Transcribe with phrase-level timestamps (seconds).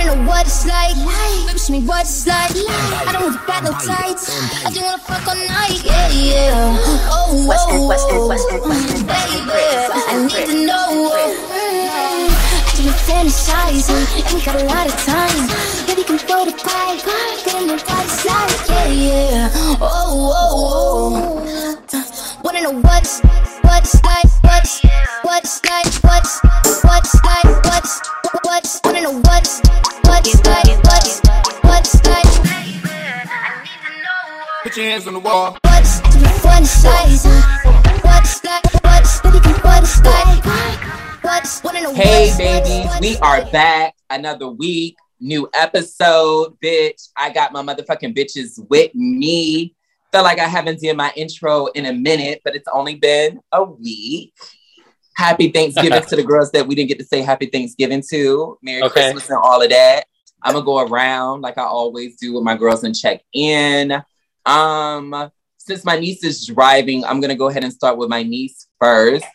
[0.00, 0.96] Wanna know what it's like?
[1.58, 2.50] Show me what it's like.
[3.06, 4.30] I don't want got no tights.
[4.64, 5.84] I just wanna fuck all night.
[5.84, 6.78] Yeah, yeah.
[7.12, 7.86] Oh, oh, oh.
[7.86, 8.62] West End, West End.
[8.64, 11.12] Baby, I need to know.
[11.12, 11.36] I
[12.72, 13.04] just
[13.90, 15.48] and we got a lot of time.
[15.86, 17.04] Baby, come throw the pipe.
[17.54, 18.48] In your body slide.
[18.70, 19.50] Yeah, yeah.
[19.82, 22.38] Oh, oh, oh.
[22.42, 23.20] Wanna know what's,
[23.60, 24.80] what's like, what's,
[25.22, 26.40] what's like, what's,
[26.84, 28.00] what's like, what's,
[28.44, 29.60] what's, wanna know what's,
[30.04, 31.20] what's like, what's,
[31.62, 32.26] what's like,
[34.62, 35.56] Put your hands on the wall.
[35.64, 36.24] what's, to be.
[36.42, 37.04] What's like,
[38.84, 40.44] what's, baby, what's like,
[41.22, 43.94] what's, wanna know Hey, babies, we are back.
[44.10, 47.08] Another week, new episode, bitch.
[47.16, 49.74] I got my motherfucking bitches with me.
[50.12, 53.62] Felt like I haven't done my intro in a minute, but it's only been a
[53.64, 54.34] week.
[55.16, 58.58] Happy Thanksgiving to the girls that we didn't get to say Happy Thanksgiving to.
[58.62, 58.92] Merry Okay.
[59.02, 60.04] Christmas and all of that.
[60.42, 64.02] I'm gonna go around like I always do with my girls and check in.
[64.46, 68.66] Um, since my niece is driving, I'm gonna go ahead and start with my niece
[68.80, 69.26] first.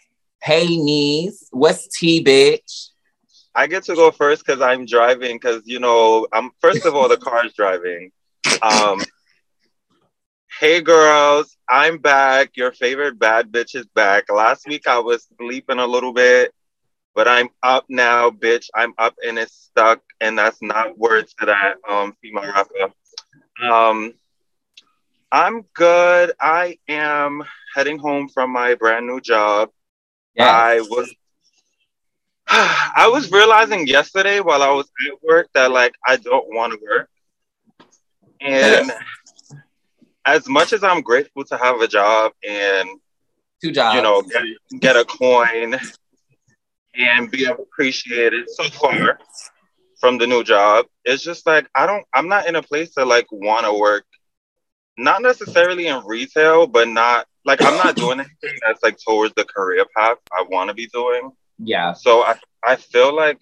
[0.42, 2.90] Hey, niece, what's T, bitch?
[3.54, 5.36] I get to go first because I'm driving.
[5.38, 8.12] Because you know, I'm first of all the car's driving.
[8.62, 9.02] Um,
[10.60, 12.52] hey girls, I'm back.
[12.56, 14.30] Your favorite bad bitch is back.
[14.32, 16.54] Last week I was sleeping a little bit,
[17.16, 18.68] but I'm up now, bitch.
[18.76, 22.94] I'm up and it's stuck, and that's not words to that um female rapper.
[23.64, 24.14] Um,
[25.32, 26.34] I'm good.
[26.40, 27.44] I am
[27.74, 29.70] heading home from my brand new job.
[30.40, 31.14] I was
[32.48, 36.80] I was realizing yesterday while I was at work that like I don't want to
[36.86, 37.10] work.
[38.42, 38.92] And
[40.26, 42.90] as much as I'm grateful to have a job and
[43.62, 43.96] two jobs.
[43.96, 44.44] you know get,
[44.80, 45.80] get a coin
[46.96, 49.20] and be appreciated so far
[50.00, 53.06] from the new job, it's just like I don't I'm not in a place to
[53.06, 54.06] like want to work
[54.98, 59.44] not necessarily in retail, but not like I'm not doing anything that's like towards the
[59.46, 61.32] career path I want to be doing.
[61.60, 63.40] yeah, So I I feel like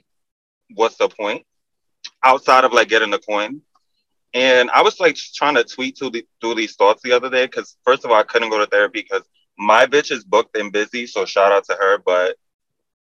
[0.73, 1.45] what's the point
[2.23, 3.61] outside of like getting the coin?
[4.33, 7.45] And I was like trying to tweet to the, through these thoughts the other day
[7.45, 9.23] because first of all I couldn't go to therapy because
[9.57, 11.05] my bitch is booked and busy.
[11.05, 12.35] So shout out to her, but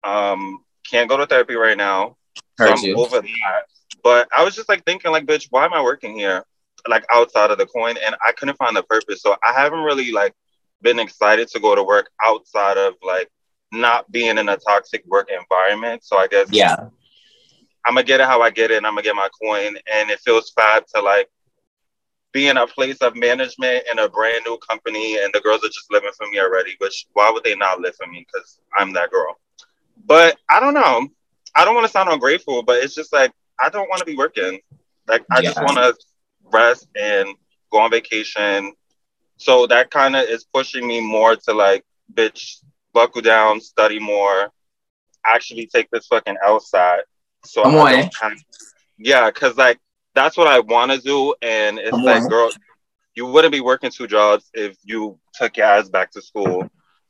[0.03, 2.15] um can't go to therapy right now.
[2.57, 2.97] So I'm you.
[2.97, 3.63] over that.
[4.03, 6.43] But I was just like thinking like, bitch, why am I working here?
[6.87, 9.21] Like outside of the coin, and I couldn't find the purpose.
[9.21, 10.33] So I haven't really like
[10.81, 13.29] been excited to go to work outside of like
[13.73, 16.03] not being in a toxic work environment.
[16.05, 16.87] So I guess Yeah,
[17.87, 19.77] I'm gonna get it how I get it, and I'm gonna get my coin.
[19.91, 21.29] And it feels fab to like
[22.33, 25.69] be in a place of management in a brand new company, and the girls are
[25.69, 26.75] just living for me already.
[26.79, 28.25] Which why would they not live for me?
[28.31, 29.39] Because I'm that girl.
[30.05, 31.07] But I don't know.
[31.55, 34.15] I don't want to sound ungrateful, but it's just like I don't want to be
[34.15, 34.59] working.
[35.07, 35.95] Like I just want to
[36.51, 37.29] rest and
[37.71, 38.73] go on vacation.
[39.37, 42.57] So that kind of is pushing me more to like, bitch,
[42.93, 44.51] buckle down, study more,
[45.25, 47.01] actually take this fucking LSAT.
[47.47, 48.09] So Come I on.
[48.21, 48.33] have,
[48.97, 49.79] yeah, because like
[50.15, 52.29] that's what I want to do, and it's Come like, on.
[52.29, 52.51] girl,
[53.15, 56.69] you wouldn't be working two jobs if you took your ass back to school.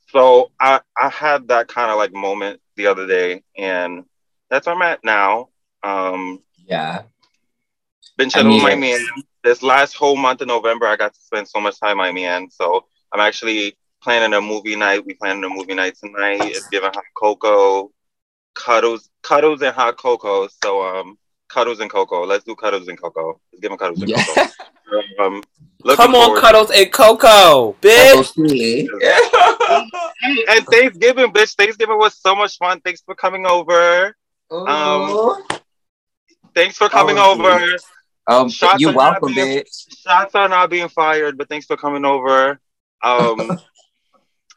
[0.10, 4.06] So I I had that kind of like moment the other day, and
[4.50, 5.50] that's where I'm at now.
[5.84, 7.04] Um, yeah.
[8.18, 9.00] been chilling with my man.
[9.44, 12.12] This last whole month of November, I got to spend so much time with my
[12.12, 12.50] man.
[12.50, 15.06] So I'm actually planning a movie night.
[15.06, 16.42] We planning a movie night tonight.
[16.42, 17.92] It's giving hot cocoa,
[18.58, 20.48] cuddles, cuddles and hot cocoa.
[20.64, 21.18] So um,
[21.50, 22.24] cuddles and cocoa.
[22.26, 23.40] Let's do cuddles and cocoa.
[23.52, 24.24] Let's give giving cuddles and Yeah.
[24.24, 24.48] cocoa.
[25.20, 25.44] Um,
[25.96, 28.32] Come on, Cuddles and Coco, bitch.
[28.40, 28.88] Okay.
[30.50, 31.56] And Thanksgiving, bitch.
[31.56, 32.80] Thanksgiving was so much fun.
[32.82, 34.16] Thanks for coming over.
[34.54, 35.36] Ooh.
[36.56, 37.78] Thanks for coming Oh, over.
[38.28, 39.60] um, shots you're welcome, happening.
[39.60, 40.02] bitch.
[40.04, 42.60] shots are not being fired, but thanks for coming over.
[43.04, 43.38] Um,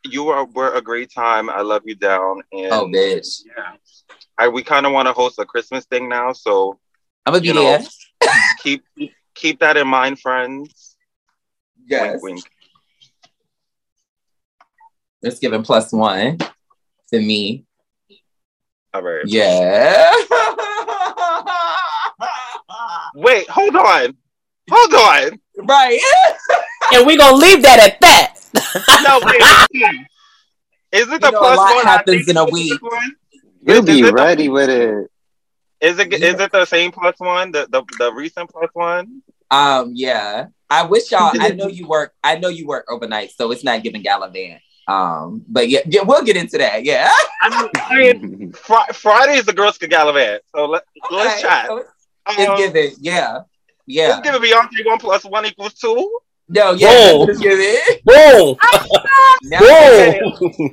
[0.04, 1.50] you were, were a great time.
[1.50, 3.42] I love you down, oh, and Oh, bitch.
[3.46, 3.72] yeah,
[4.38, 6.78] I, we kind of want to host a Christmas thing now, so
[7.26, 7.62] I'm gonna be You know,
[8.20, 8.30] there.
[8.62, 8.84] keep
[9.34, 10.96] keep that in mind, friends.
[11.86, 12.20] Yes.
[12.22, 12.44] Wink, wink.
[15.22, 16.38] It's giving plus one
[17.12, 17.66] to me.
[18.94, 19.22] All right.
[19.26, 20.10] Yeah.
[23.14, 24.16] Wait, hold on,
[24.70, 25.40] hold on.
[25.66, 26.00] right.
[26.92, 28.29] And we're gonna leave that at that.
[29.02, 29.40] No, wait.
[30.92, 31.86] Is it the You know, a plus lot one?
[31.86, 32.78] I happens think in a week.
[32.80, 33.04] plus?
[33.66, 35.10] You'll be it the- ready with it.
[35.80, 37.52] Is it is it the same plus one?
[37.52, 39.22] The the, the recent plus one?
[39.50, 40.46] Um, yeah.
[40.68, 43.82] I wish y'all I know you work I know you work overnight, so it's not
[43.82, 44.60] giving Gallivant.
[44.86, 46.84] Um, but yeah, yeah, we'll get into that.
[46.84, 47.10] Yeah.
[47.40, 51.42] I mean, I mean Fri- Friday is the girls can gallivant, so let let's Okay,
[51.42, 51.66] chat.
[51.66, 51.84] so-
[52.28, 53.38] it's giving, yeah.
[53.86, 54.18] Yeah.
[54.18, 56.18] It's giving Beyonce one plus one equals two.
[56.50, 57.76] No, yeah, it's giving.
[58.04, 58.56] Boom.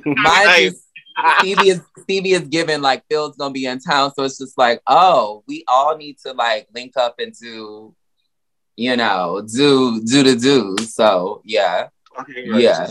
[0.02, 0.14] Boom.
[0.16, 0.82] Mine is
[1.38, 4.80] Stevie is Stevie is given like Phil's gonna be in town, so it's just like,
[4.86, 7.94] oh, we all need to like link up and do,
[8.76, 10.76] you know, do do the do.
[10.84, 11.88] So yeah,
[12.20, 12.60] okay, right.
[12.60, 12.90] yeah.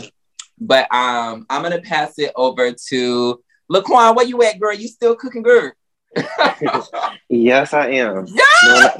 [0.58, 4.16] But um, I'm gonna pass it over to Laquan.
[4.16, 4.74] Where you at, girl?
[4.74, 5.72] You still cooking, girl?
[7.28, 8.26] yes, I am.
[8.26, 8.96] Yeah.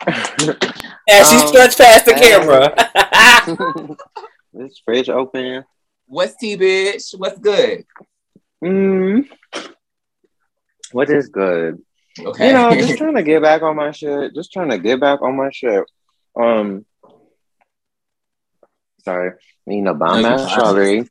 [0.06, 3.96] and she um, stretched past the camera.
[4.52, 5.64] this fridge open.
[6.06, 7.18] What's T, bitch?
[7.18, 7.84] What's good?
[8.62, 9.28] Mm,
[10.92, 11.82] what is good?
[12.18, 12.48] Okay.
[12.48, 14.34] You know, just trying to get back on my shit.
[14.34, 15.84] Just trying to get back on my shit.
[16.38, 16.84] Um,
[19.04, 19.32] sorry,
[19.66, 21.08] you know, bomb ass strawberry.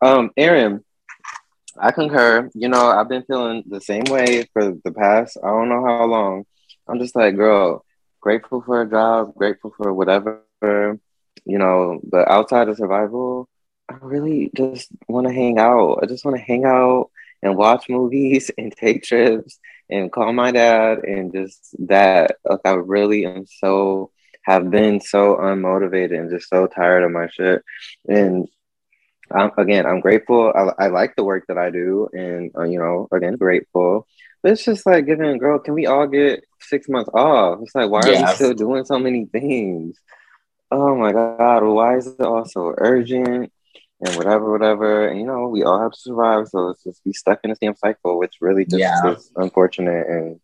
[0.00, 0.84] Um, Aaron,
[1.78, 2.50] I concur.
[2.54, 6.04] You know, I've been feeling the same way for the past I don't know how
[6.06, 6.44] long.
[6.88, 7.84] I'm just like, girl,
[8.20, 13.48] grateful for a job, grateful for whatever, you know, but outside of survival,
[13.88, 16.00] I really just want to hang out.
[16.02, 17.10] I just want to hang out
[17.42, 19.58] and watch movies and take trips
[19.88, 22.36] and call my dad and just that.
[22.44, 24.10] Like I really am so
[24.42, 27.62] have been so unmotivated and just so tired of my shit.
[28.08, 28.48] And
[29.30, 30.52] I'm, again, I'm grateful.
[30.54, 34.06] I, I like the work that I do, and uh, you know, again, grateful.
[34.42, 37.60] It's just like giving a girl, can we all get six months off?
[37.62, 38.22] It's like, why yes.
[38.22, 39.98] are we still doing so many things?
[40.70, 43.52] Oh my god, why is it all so urgent?
[44.00, 45.08] and whatever, whatever.
[45.08, 46.48] And you know, we all have to survive.
[46.48, 49.12] So it's just be stuck in the same cycle, which really just yeah.
[49.12, 50.40] is unfortunate and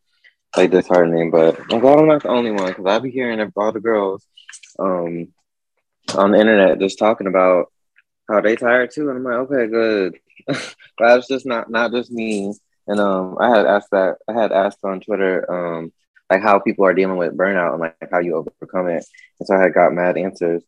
[0.57, 1.31] like disheartening.
[1.31, 4.27] But I'm glad I'm not the only one because I'll be hearing all the girls
[4.79, 5.29] um
[6.15, 7.73] on the internet just talking about
[8.29, 9.09] how they tired too.
[9.09, 10.19] And I'm like, okay, good.
[10.47, 12.53] but it's just not not just me.
[12.87, 15.93] And um I had asked that I had asked on Twitter um
[16.31, 19.05] like how people are dealing with burnout and like how you overcome it.
[19.39, 20.63] And so I had got mad answers.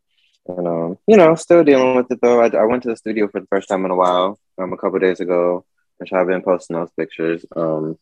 [0.47, 2.41] And um, you know, still dealing with it though.
[2.41, 4.77] I, I went to the studio for the first time in a while, um, a
[4.77, 5.65] couple days ago,
[5.99, 7.45] which I've been posting those pictures.
[7.55, 7.99] Um,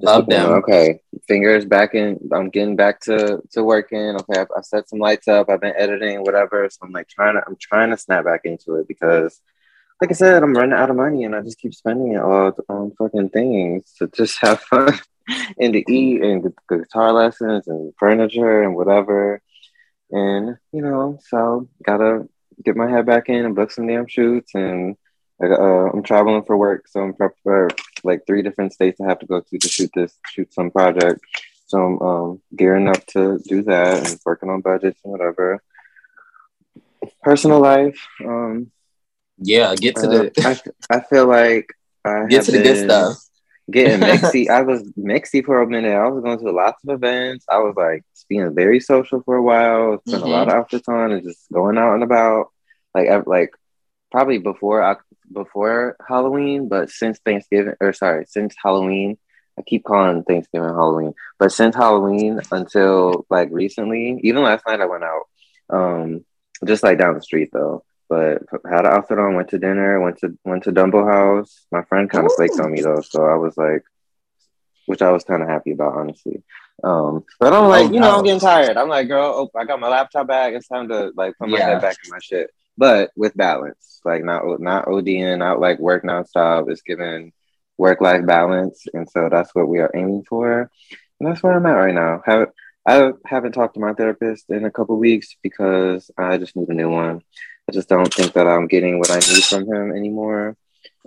[0.00, 0.52] Love them.
[0.52, 2.28] Okay, fingers back in.
[2.32, 4.16] I'm getting back to to working.
[4.16, 5.48] Okay, I, I set some lights up.
[5.48, 6.68] I've been editing, whatever.
[6.70, 7.42] So I'm like trying to.
[7.46, 9.40] I'm trying to snap back into it because,
[10.00, 12.52] like I said, I'm running out of money and I just keep spending it all
[12.68, 14.98] on fucking things to just have fun
[15.60, 19.42] and to eat and the guitar lessons and furniture and whatever.
[20.10, 22.28] And, you know, so gotta
[22.64, 24.54] get my head back in and book some damn shoots.
[24.54, 24.96] And
[25.42, 26.88] uh, I'm traveling for work.
[26.88, 27.68] So I'm prepped for
[28.02, 31.20] like three different states I have to go to to shoot this, shoot some project.
[31.66, 35.62] So I'm um, gearing up to do that and working on budgets and whatever.
[37.22, 37.98] Personal life.
[38.24, 38.72] Um,
[39.40, 40.32] yeah, get to uh, the.
[40.90, 41.72] I, I feel like
[42.04, 43.16] I get to the good stuff
[43.70, 44.48] getting mixy.
[44.48, 45.94] I was mixy for a minute.
[45.94, 47.44] I was going to lots of events.
[47.48, 50.00] I was like being very social for a while.
[50.06, 50.32] Spent mm-hmm.
[50.32, 52.48] a lot of outfits on and just going out and about.
[52.94, 53.50] Like I, like
[54.10, 54.96] probably before I,
[55.32, 59.16] before Halloween, but since Thanksgiving or sorry, since Halloween,
[59.58, 64.86] I keep calling Thanksgiving Halloween, but since Halloween until like recently, even last night I
[64.86, 65.22] went out,
[65.68, 66.24] um,
[66.66, 70.18] just like down the street though but had an outfit on, went to dinner, went
[70.18, 71.64] to went to Dumbo House.
[71.70, 73.84] My friend kind of flaked on me though, so I was like,
[74.86, 76.42] which I was kind of happy about, honestly.
[76.82, 78.76] Um, but I'm like, oh, you know, I'm getting tired.
[78.76, 80.54] I'm like, girl, oh, I got my laptop back.
[80.54, 81.68] It's time to like put my yeah.
[81.68, 86.02] head back in my shit, but with balance, like not not ODing, not like work
[86.02, 86.68] nonstop.
[86.68, 87.32] It's giving
[87.78, 90.68] work life balance, and so that's what we are aiming for,
[91.20, 92.22] and that's where I'm at right now.
[92.26, 92.48] Have
[92.86, 96.74] I haven't talked to my therapist in a couple weeks because I just need a
[96.74, 97.20] new one.
[97.70, 100.56] I just don't think that I'm getting what I need from him anymore.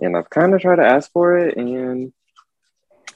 [0.00, 2.10] And I've kind of tried to ask for it, and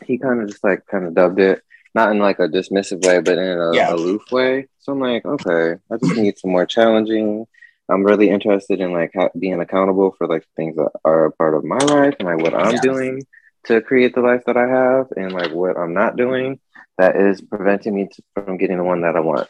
[0.05, 1.63] he kind of just like kind of dubbed it,
[1.95, 3.95] not in like a dismissive way, but in a yeah.
[3.95, 4.67] aloof way.
[4.81, 7.47] So I'm like, okay, I just need some more challenging.
[7.89, 11.55] I'm really interested in like ha- being accountable for like things that are a part
[11.55, 12.83] of my life and like what I'm yeah.
[12.83, 13.23] doing
[13.65, 16.61] to create the life that I have, and like what I'm not doing
[16.99, 19.49] that is preventing me to, from getting the one that I want.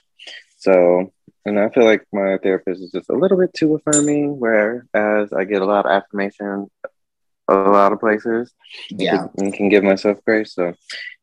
[0.58, 1.12] So
[1.48, 5.44] and I feel like my therapist is just a little bit too affirming, whereas I
[5.44, 6.68] get a lot of affirmation
[7.48, 8.52] a lot of places.
[8.90, 9.26] Yeah.
[9.36, 10.54] And can give myself grace.
[10.54, 10.74] So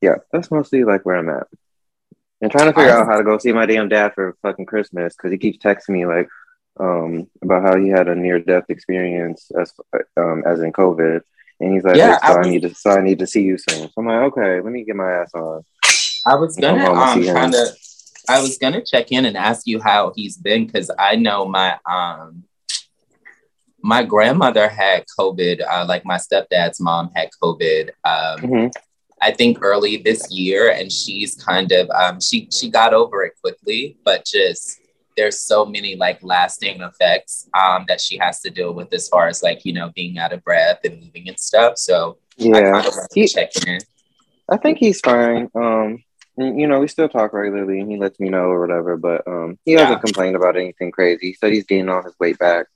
[0.01, 1.47] yeah, that's mostly like where I'm at.
[2.41, 4.65] And trying to figure I, out how to go see my damn dad for fucking
[4.65, 6.27] Christmas because he keeps texting me like
[6.77, 9.71] um about how he had a near death experience as
[10.17, 11.21] um as in COVID.
[11.61, 13.43] And he's like, yeah, hey, so I, I, need to so I need to see
[13.43, 13.87] you soon.
[13.87, 15.63] So I'm like, okay, let me get my ass on.
[16.25, 17.67] I was gonna um kind of
[18.29, 21.77] I was gonna check in and ask you how he's been because I know my
[21.85, 22.43] um
[23.81, 25.61] my grandmother had COVID.
[25.69, 27.89] Uh, like my stepdad's mom had COVID.
[28.03, 28.67] Um, mm-hmm.
[29.21, 33.33] I think early this year, and she's kind of um, she she got over it
[33.41, 34.79] quickly, but just
[35.15, 39.27] there's so many like lasting effects um, that she has to deal with as far
[39.27, 41.77] as like you know being out of breath and moving and stuff.
[41.77, 42.57] So Yeah.
[42.57, 43.79] I kind of He- check in.
[44.49, 45.49] I think he's fine.
[45.55, 46.03] Um,
[46.37, 48.97] and, you know, we still talk regularly, and he lets me know or whatever.
[48.97, 51.27] But um, he hasn't complained about anything crazy.
[51.27, 52.67] He said he's gaining all his weight back.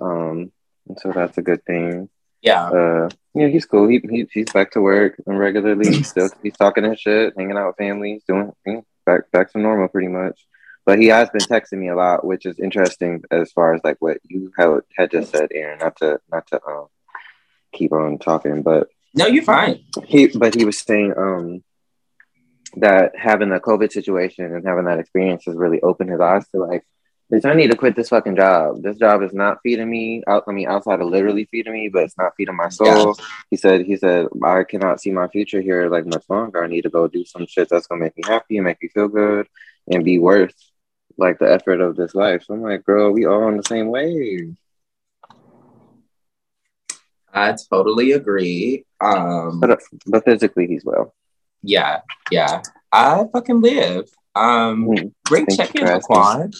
[0.00, 0.52] Um,
[0.88, 2.08] and so that's a good thing.
[2.42, 3.88] Yeah, Uh, yeah, he's cool.
[3.88, 5.88] He, he he's back to work regularly.
[5.96, 9.58] He's still, he's talking his shit, hanging out with family, doing yeah, back back to
[9.58, 10.38] normal pretty much.
[10.84, 13.96] But he has been texting me a lot, which is interesting as far as like
[13.98, 15.78] what you had, had just said, Aaron.
[15.80, 16.86] Not to not to um
[17.72, 19.80] keep on talking, but no, you're fine.
[20.04, 21.64] he but he was saying um
[22.76, 26.58] that having the COVID situation and having that experience has really opened his eyes to
[26.58, 26.86] like,
[27.32, 28.82] bitch, I need to quit this fucking job.
[28.82, 30.22] This job is not feeding me.
[30.26, 33.16] Out, I mean, outside of literally feeding me, but it's not feeding my soul.
[33.50, 36.62] He said, he said, I cannot see my future here like much longer.
[36.62, 38.88] I need to go do some shit that's gonna make me happy and make me
[38.88, 39.48] feel good
[39.90, 40.54] and be worth
[41.18, 42.44] like the effort of this life.
[42.44, 44.56] So I'm like, girl, we all on the same wave.
[47.32, 48.86] I totally agree.
[49.00, 51.14] Um, But but physically, he's well.
[51.62, 54.08] Yeah, yeah, I fucking live.
[54.34, 55.12] Um, Mm.
[55.24, 56.54] great Thank check in, for Laquan.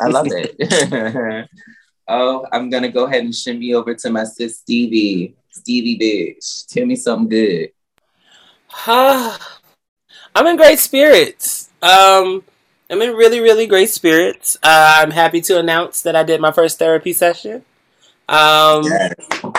[0.00, 1.48] I love it.
[2.08, 5.34] oh, I'm gonna go ahead and shimmy over to my sis Stevie.
[5.50, 7.70] Stevie bitch, tell me something good.
[8.86, 11.70] I'm in great spirits.
[11.82, 12.44] Um,
[12.90, 14.56] I'm in really, really great spirits.
[14.62, 17.64] Uh, I'm happy to announce that I did my first therapy session.
[18.28, 18.84] Um,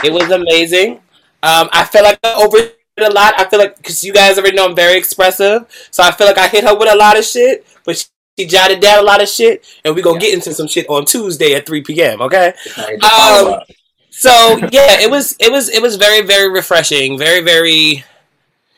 [0.03, 1.01] It was amazing.
[1.43, 2.33] Um, I feel like I
[3.01, 3.39] overdid a lot.
[3.39, 6.37] I feel like because you guys already know I'm very expressive, so I feel like
[6.37, 8.05] I hit her with a lot of shit, but she,
[8.39, 10.21] she jotted down a lot of shit, and we gonna Yeah.
[10.21, 12.21] get into some shit on Tuesday at 3 p.m.
[12.21, 12.53] Okay.
[12.65, 12.97] Sorry.
[13.01, 13.59] Um,
[14.09, 18.03] so yeah, it was it was it was very very refreshing, very very,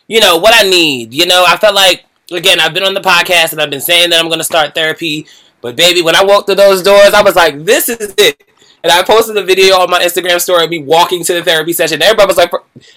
[0.07, 1.13] you know what I need.
[1.13, 4.09] You know, I felt like again I've been on the podcast and I've been saying
[4.11, 5.25] that I'm gonna start therapy,
[5.61, 8.41] but baby, when I walked through those doors, I was like, this is it.
[8.83, 11.71] And I posted a video on my Instagram story of me walking to the therapy
[11.71, 12.01] session.
[12.01, 12.51] Everybody was like,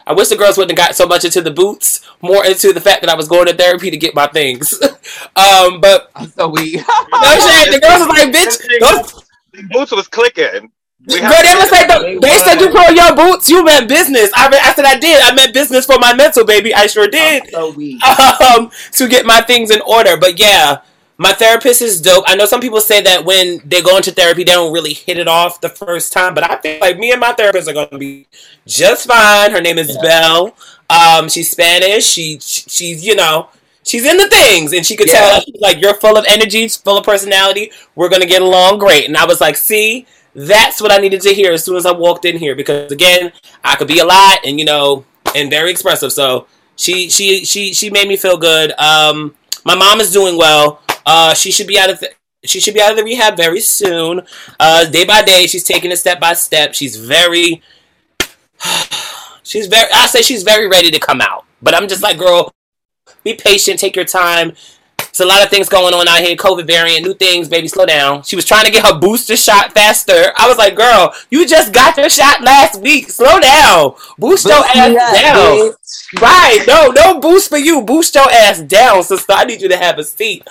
[0.05, 2.81] I wish the girls wouldn't have got so much into the boots, more into the
[2.81, 4.75] fact that I was going to therapy to get my things.
[5.37, 6.75] um, but I'm so weak.
[7.12, 9.25] no shit, the girls was like, bitch, those,
[9.71, 10.73] boots was clicking.
[11.07, 12.75] We Girl, they was like, They the, they said you was.
[12.75, 14.33] put on your boots, you meant business.
[14.35, 15.21] I, re- I said I did.
[15.23, 16.75] I meant business for my mental, baby.
[16.75, 17.45] I sure did.
[17.45, 18.02] I'm so weak.
[18.57, 20.16] Um, to get my things in order.
[20.16, 20.81] But yeah,
[21.18, 22.25] my therapist is dope.
[22.26, 25.18] I know some people say that when they go into therapy, they don't really hit
[25.18, 26.35] it off the first time.
[26.35, 28.26] But I feel like me and my therapist are going to be
[28.66, 29.50] just fine.
[29.50, 30.02] Her name is Yeah.
[30.02, 30.56] Belle.
[30.90, 32.04] Um, she's Spanish.
[32.06, 33.49] She, she she's you know
[33.82, 35.40] she's in the things, and she could Yeah.
[35.40, 37.73] tell like you're full of energy, full of personality.
[37.94, 39.06] We're gonna get along great.
[39.06, 40.06] And I was like, see.
[40.38, 43.32] That's what I needed to hear as soon as I walked in here because again,
[43.64, 46.12] I could be a lot and you know and very expressive.
[46.12, 46.46] So
[46.76, 48.78] she she she she made me feel good.
[48.78, 50.82] Um, my mom is doing well.
[51.06, 52.10] Uh, she should be out of the,
[52.44, 54.22] she should be out of the rehab very soon.
[54.60, 56.75] Uh, day by day, she's taking it step by step.
[56.75, 57.62] She's very
[59.42, 61.44] she's very I say she's very ready to come out.
[61.62, 62.52] But I'm just like, girl,
[63.25, 64.52] be patient, take your time.
[65.16, 66.37] There's a lot of things going on out here.
[66.37, 68.23] COVID variant, new things, baby, slow down.
[68.23, 70.32] She was trying to get her booster shot faster.
[70.37, 73.11] I was like, girl, you just got your shot last week.
[73.11, 73.94] Slow down.
[74.18, 75.56] Boost your ass up, down.
[75.56, 76.20] bitch.
[76.20, 76.64] Right.
[76.66, 77.80] No, no boost for you.
[77.80, 79.32] Boost your ass down, sister.
[79.32, 80.46] I need you to have a seat.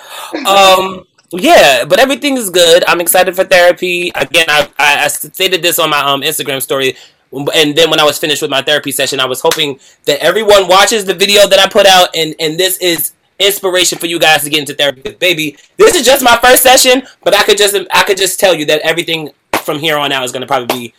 [0.46, 2.82] Um, yeah, but everything is good.
[2.88, 4.10] I'm excited for therapy.
[4.16, 6.96] Again, I, I, I stated this on my um Instagram story.
[7.32, 10.68] And then when I was finished with my therapy session, I was hoping that everyone
[10.68, 14.44] watches the video that I put out, and and this is inspiration for you guys
[14.44, 15.12] to get into therapy.
[15.14, 18.54] Baby, this is just my first session, but I could just I could just tell
[18.54, 19.30] you that everything
[19.62, 20.94] from here on out is going to probably be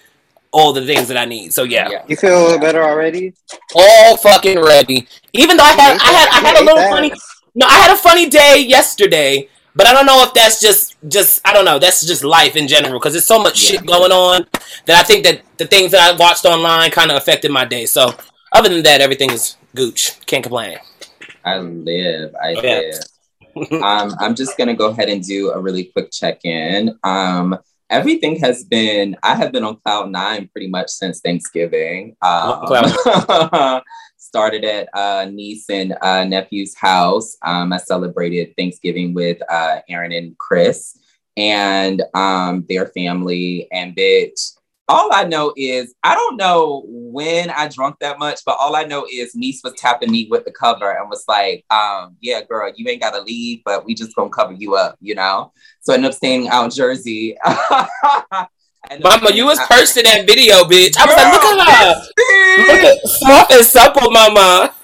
[0.52, 1.54] all the things that I need.
[1.54, 2.04] So yeah, Yeah.
[2.08, 3.34] You feel a little better already?
[3.76, 5.08] all fucking ready.
[5.34, 7.12] Even though I had I had I had a little funny
[7.56, 11.42] no, I had a funny day yesterday, but I don't know if that's just just
[11.46, 11.80] I don't know.
[11.80, 13.78] That's just life in general because there's so much Yeah.
[13.80, 14.46] shit going on
[14.86, 17.86] that I think that the things that I watched online kind of affected my day.
[17.88, 18.14] So
[18.54, 20.14] other than that, everything is gooch.
[20.28, 20.78] Can't complain.
[21.48, 22.36] I live.
[22.42, 22.82] I Oh, yeah.
[23.56, 23.82] live.
[23.82, 26.98] um, I'm just gonna go ahead and do a really quick check-in.
[27.04, 27.58] Um,
[27.90, 29.16] everything has been.
[29.24, 32.16] I have been on cloud nine pretty much since Thanksgiving.
[32.22, 32.66] Um,
[34.18, 37.38] started at uh, niece and uh, nephew's house.
[37.44, 41.00] Um, I celebrated Thanksgiving with uh, Aaron and Chris
[41.38, 43.68] and um, their family.
[43.72, 44.57] And bitch,
[44.88, 48.84] all I know is I don't know when I drunk that much, but all I
[48.84, 52.72] know is niece was tapping me with the cover and was like, um, "Yeah, girl,
[52.76, 55.52] you ain't gotta leave, but we just gonna cover you up," you know.
[55.82, 57.38] So I ended up staying out in Jersey.
[59.04, 60.96] Mama, you was cursed in that video, bitch.
[60.98, 62.02] I was like, look at her.
[62.58, 64.74] Look at soft and supple, mama.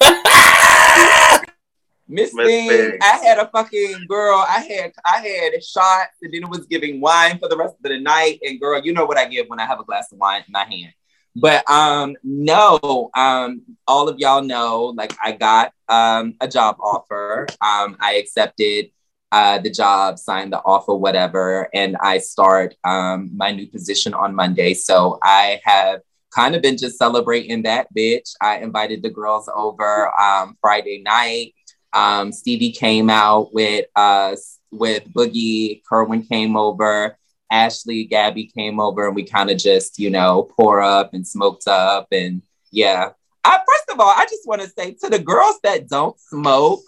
[2.08, 2.98] Miss Thing.
[3.00, 4.44] I had a fucking girl.
[4.48, 7.82] I had I had shots, and then it was giving wine for the rest of
[7.82, 8.40] the night.
[8.42, 10.52] And girl, you know what I give when I have a glass of wine in
[10.52, 10.92] my hand.
[11.36, 17.46] But um, no, um, all of y'all know, like I got um a job offer.
[17.60, 18.90] Um, I accepted
[19.32, 24.34] uh the job, signed the offer, whatever, and I start um my new position on
[24.34, 24.74] Monday.
[24.74, 26.00] So I have
[26.34, 28.34] kind of been just celebrating that bitch.
[28.40, 31.54] I invited the girls over um Friday night.
[31.94, 35.82] Um, Stevie came out with us with Boogie.
[35.88, 37.16] Kerwin came over.
[37.50, 41.68] Ashley, Gabby came over, and we kind of just, you know, pour up and smoked
[41.68, 43.10] up, and yeah.
[43.44, 46.80] I, first of all, I just want to say to the girls that don't smoke,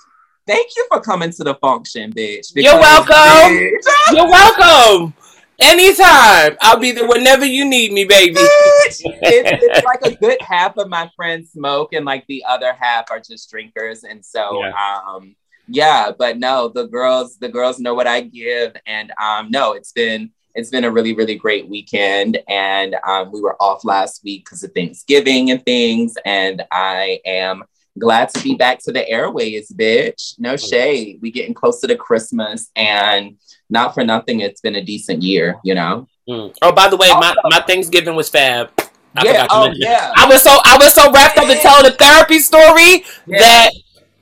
[0.47, 2.51] thank you for coming to the function, bitch.
[2.55, 3.15] You're welcome.
[3.15, 3.71] bitch,
[4.13, 5.15] You're welcome.
[5.61, 6.57] Anytime.
[6.61, 8.35] I'll be there whenever you need me, baby.
[8.39, 13.11] it's, it's like a good half of my friends smoke and like the other half
[13.11, 14.05] are just drinkers.
[14.05, 15.35] And so um
[15.69, 18.77] yeah but no the girls the girls know what i give.
[18.87, 22.39] And um no it's been it's been a really really great weekend.
[22.49, 26.15] And um we were off last week because of thanksgiving and things.
[26.25, 27.65] And i am
[27.99, 30.39] glad to be back to the airways bitch.
[30.39, 31.19] No shade.
[31.23, 32.71] We getting closer to christmas.
[32.77, 33.39] And
[33.71, 36.53] not for nothing it's been a decent year you know Mm.
[36.61, 38.71] Oh, by the way, my, my Thanksgiving was fab.
[39.15, 41.93] I yeah oh yeah I was so I was so wrapped up in telling the
[41.97, 43.39] therapy story Yeah.
[43.39, 43.71] that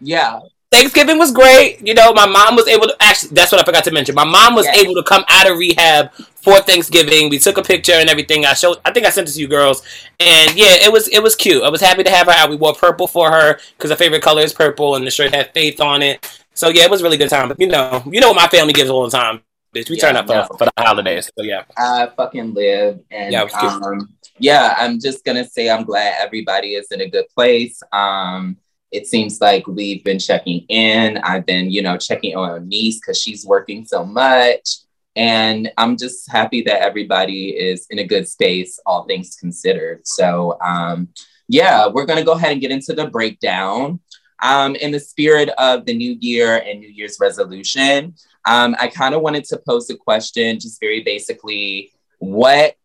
[0.00, 0.38] yeah
[0.74, 1.86] Thanksgiving was great.
[1.86, 3.30] You know, my mom was able to actually.
[3.34, 4.14] That's what I forgot to mention.
[4.14, 4.78] My mom was Yes.
[4.82, 6.12] able to come out of rehab
[6.42, 7.28] for Thanksgiving.
[7.30, 8.44] We took a picture and everything.
[8.44, 8.78] I showed.
[8.84, 9.82] I think I sent it to you girls.
[10.20, 11.62] And yeah, it was it was cute.
[11.62, 12.50] I was happy to have her out.
[12.50, 15.52] We wore purple for her because her favorite color is purple, and the shirt had
[15.54, 16.26] faith on it.
[16.54, 17.48] So yeah, it was a really good time.
[17.48, 19.40] But you know, you know what my family gives all the time.
[19.74, 20.46] Bitch, we Yeah, turn up for, no.
[20.58, 21.30] for the holidays.
[21.36, 23.00] So yeah, I fucking live.
[23.10, 23.72] And Yeah, it was cute.
[23.72, 27.82] um, yeah, I'm just gonna say I'm glad everybody is in a good place.
[27.92, 28.56] Um,
[28.94, 31.18] it seems like we've been checking in.
[31.18, 34.76] I've been, you know, checking on niece because she's working so much.
[35.16, 40.06] And I'm just happy that everybody is in a good space, all things considered.
[40.06, 41.08] So um,
[41.48, 43.98] yeah, we're gonna go ahead and get into the breakdown.
[44.42, 48.14] Um, in the spirit of the new year and New Year's resolution,
[48.46, 52.76] um, I kind of wanted to pose a question, just very basically, what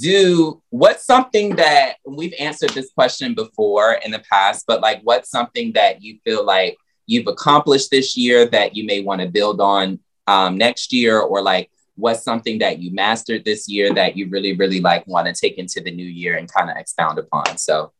[0.00, 5.30] do what's something that we've answered this question before in the past, but like what's
[5.30, 9.60] something that you feel like you've accomplished this year that you may want to build
[9.60, 14.28] on um, next year, or like what's something that you mastered this year that you
[14.28, 17.58] really, really like want to take into the new year and kind of expound upon.
[17.58, 17.92] So,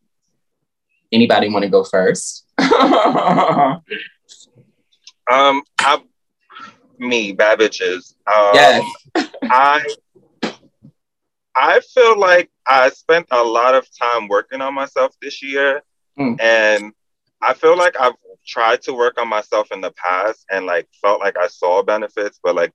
[1.13, 2.47] anybody want to go first?
[5.31, 6.03] Um, I,
[6.99, 8.15] me, bad bitches.
[8.27, 8.85] Um, yes.
[9.45, 9.85] I,
[11.57, 15.83] I feel like I spent a lot of time working on myself this year,
[16.19, 16.41] Mm.
[16.41, 16.93] and
[17.41, 18.15] I feel like I've
[18.47, 22.39] tried to work on myself in the past and like felt like I saw benefits,
[22.43, 22.73] but like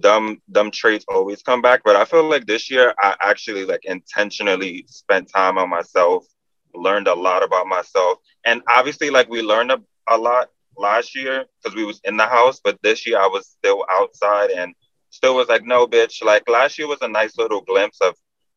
[0.00, 1.82] dumb dumb traits always come back.
[1.84, 6.26] But I feel like this year I actually like intentionally spent time on myself,
[6.74, 11.44] learned a lot about myself, and obviously like we learned a, a lot last year
[11.62, 14.74] because we was in the house, but this year I was still outside and
[15.12, 16.24] still was like, no, bitch.
[16.24, 18.14] Like last year was a nice little glimpse of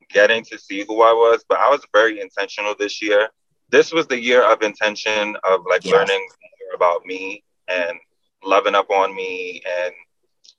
[0.09, 3.29] getting to see who I was, but I was very intentional this year.
[3.69, 5.93] This was the year of intention of like Yes.
[5.93, 6.27] learning
[6.61, 7.97] more about me and
[8.43, 9.93] loving up on me and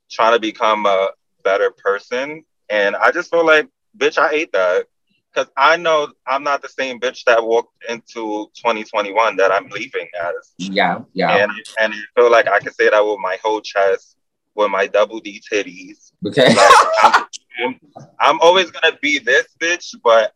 [0.09, 1.09] trying to become a
[1.43, 2.43] better person.
[2.69, 4.85] And I just feel like, bitch, I ate that.
[5.33, 10.07] Cause I know I'm not the same bitch that walked into 2021 that I'm leaving
[10.19, 10.53] as.
[10.57, 11.01] Yeah.
[11.13, 11.37] Yeah.
[11.37, 14.16] And and I feel like I can say that with my whole chest,
[14.57, 16.11] with my double D titties.
[16.25, 16.53] Okay.
[16.53, 16.71] Like,
[17.03, 17.25] I'm,
[17.63, 17.79] I'm,
[18.19, 20.33] I'm always gonna be this bitch, but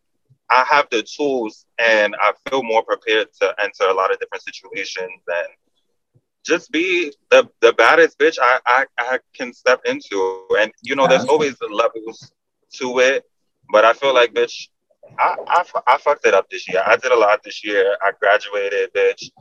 [0.49, 4.43] I have the tools and I feel more prepared to enter a lot of different
[4.43, 5.47] situations and
[6.45, 10.45] just be the the baddest bitch I, I, I can step into.
[10.59, 12.31] And you know, there's always the levels
[12.73, 13.23] to it,
[13.71, 14.67] but I feel like bitch,
[15.17, 16.83] I, I, I fucked it up this year.
[16.85, 17.95] I did a lot this year.
[18.01, 19.31] I graduated, bitch.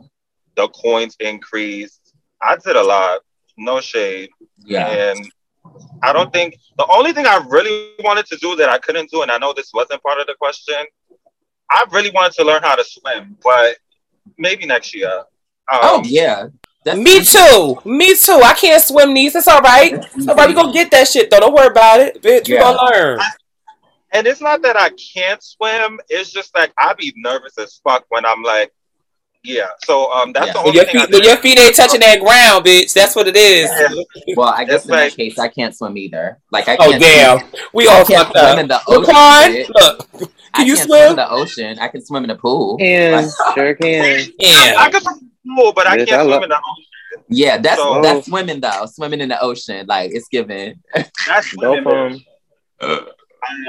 [0.57, 2.15] The coins increased.
[2.43, 3.21] I did a lot.
[3.61, 4.31] No shade.
[4.65, 4.87] yeah.
[4.89, 5.31] And
[6.03, 9.23] I don't think the only thing I really wanted to do that I couldn't do,
[9.23, 10.77] and I know this wasn't part of the question,
[11.71, 13.77] I really wanted to learn how to swim, but
[14.39, 15.13] maybe next year.
[15.71, 16.47] Um, Oh yeah.
[16.85, 17.79] That's Me too.
[17.85, 18.41] Me too.
[18.43, 19.35] I can't swim, niece.
[19.35, 19.93] It's all right.
[20.17, 20.49] It's all right.
[20.49, 21.41] We gonna get that shit though.
[21.41, 22.49] Don't worry about it, bitch.
[22.49, 22.61] We Yeah.
[22.63, 23.21] gonna learn.
[24.13, 26.01] And it's not that I can't swim.
[26.09, 28.73] It's just like I be nervous as fuck when I'm like,
[29.43, 29.69] yeah.
[29.85, 30.53] So um, that's Yeah.
[30.55, 30.97] the only your thing.
[30.97, 31.29] I feet, when did.
[31.29, 32.93] your feet ain't touching that ground, bitch.
[32.93, 33.71] That's what it is.
[33.71, 34.03] Yeah.
[34.37, 36.39] Well, I guess It's in that case, I can't swim either.
[36.53, 37.03] Like I Oh can't.
[37.03, 38.59] damn, Swim, we I all can't swim up.
[38.59, 39.15] in the ocean.
[39.15, 39.69] Laquan, bitch.
[39.75, 41.11] look, I you can't swim?
[41.11, 41.79] in the ocean.
[41.81, 42.77] I can swim in the pool.
[42.79, 44.27] Can sure can.
[44.39, 44.75] yeah.
[44.79, 46.85] I could cool, but I Bitch, can't I swim in the ocean.
[47.29, 48.87] Yeah, that's So- that's swimming though.
[48.87, 50.81] Swimming in the ocean, like it's given.
[50.95, 51.11] That's
[51.57, 52.25] Dope swimming.
[52.83, 53.07] um,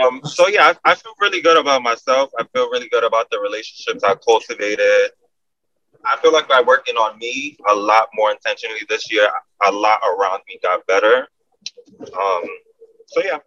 [0.04, 2.30] Um, so yeah, I, I feel really good about myself.
[2.38, 5.12] I feel really good about the relationships I cultivated.
[6.06, 9.30] I feel like by working on me a lot more intentionally this year,
[9.66, 11.28] a lot around me got better.
[12.02, 12.44] Um,
[13.08, 13.38] so yeah,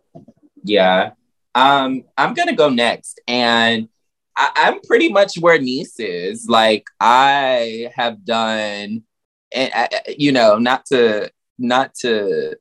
[0.63, 1.11] Yeah.
[1.55, 3.89] Um, I'm gonna go next, and
[4.37, 6.47] I, I'm pretty much where Niece is.
[6.49, 9.05] Like I have done,
[9.53, 9.89] and I-
[10.19, 12.57] you know, not to not to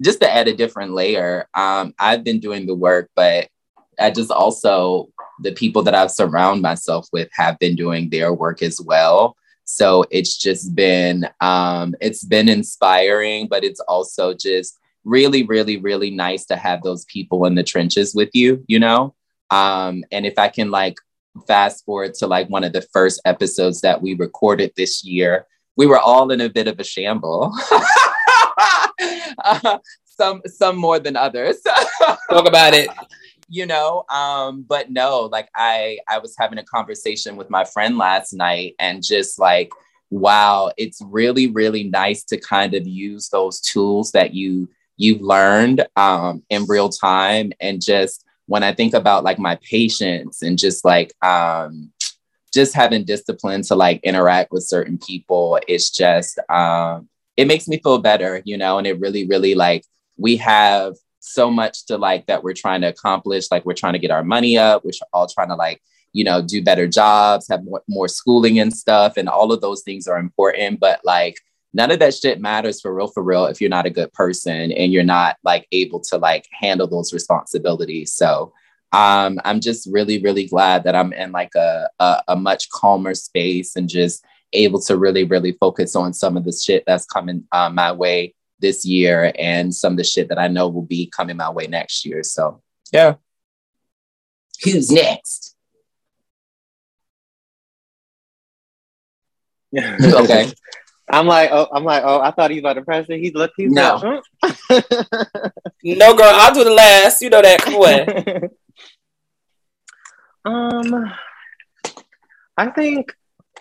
[0.00, 1.46] just to add a different layer.
[1.54, 3.48] Um, I've been doing the work, but
[4.00, 8.62] I just also the people that I've surrounded myself with have been doing their work
[8.62, 9.36] as well.
[9.64, 16.10] So it's just been um, it's been inspiring, but it's also just really, really, really
[16.10, 19.14] nice to have those people in the trenches with you, you know?
[19.50, 20.96] Um, and if I can like
[21.46, 25.86] fast forward to like one of the first episodes that we recorded this year, we
[25.86, 27.52] were all in a bit of a shamble.
[29.44, 31.60] Uh, some some more than others.
[32.30, 32.88] Talk about it.
[33.52, 37.98] You know um but no like i i was having a conversation with my friend
[37.98, 39.70] last night and just like
[40.10, 45.86] wow it's really really nice to kind of use those tools that you you've learned
[45.96, 50.82] um in real time and just when i think about like my patience and just
[50.82, 51.92] like um
[52.54, 57.78] just having discipline to like interact with certain people it's just um it makes me
[57.82, 59.84] feel better you know and it really really like
[60.16, 63.50] we have so much to like that we're trying to accomplish.
[63.50, 64.84] Like we're trying to get our money up.
[64.84, 65.80] We're all trying to like,
[66.12, 69.16] you know, do better jobs, have more, more schooling and stuff.
[69.16, 70.80] And all of those things are important.
[70.80, 71.36] But like
[71.72, 74.72] none of that shit matters for real, for real, if you're not a good person
[74.72, 78.12] and you're not like able to like handle those responsibilities.
[78.12, 78.52] So
[78.92, 83.14] um, I'm just really, really glad that I'm in like a, a, a much calmer
[83.14, 87.44] space and just able to really, really focus on some of the shit that's coming
[87.52, 91.12] uh, my way this year and some of the shit that I know will be
[91.14, 92.22] coming my way next year.
[92.22, 93.16] So yeah.
[94.64, 95.54] Who's next?
[99.72, 99.96] Yeah.
[100.02, 100.52] okay.
[101.10, 103.18] I'm like, oh, I'm like, oh, I thought he was about to press it.
[103.18, 104.20] He's look, he's No.
[104.42, 104.62] like,
[105.84, 107.20] No, girl, I'll do the last.
[107.20, 107.60] You know that.
[107.60, 108.50] Come on.
[110.94, 111.12] um,
[112.56, 113.12] I think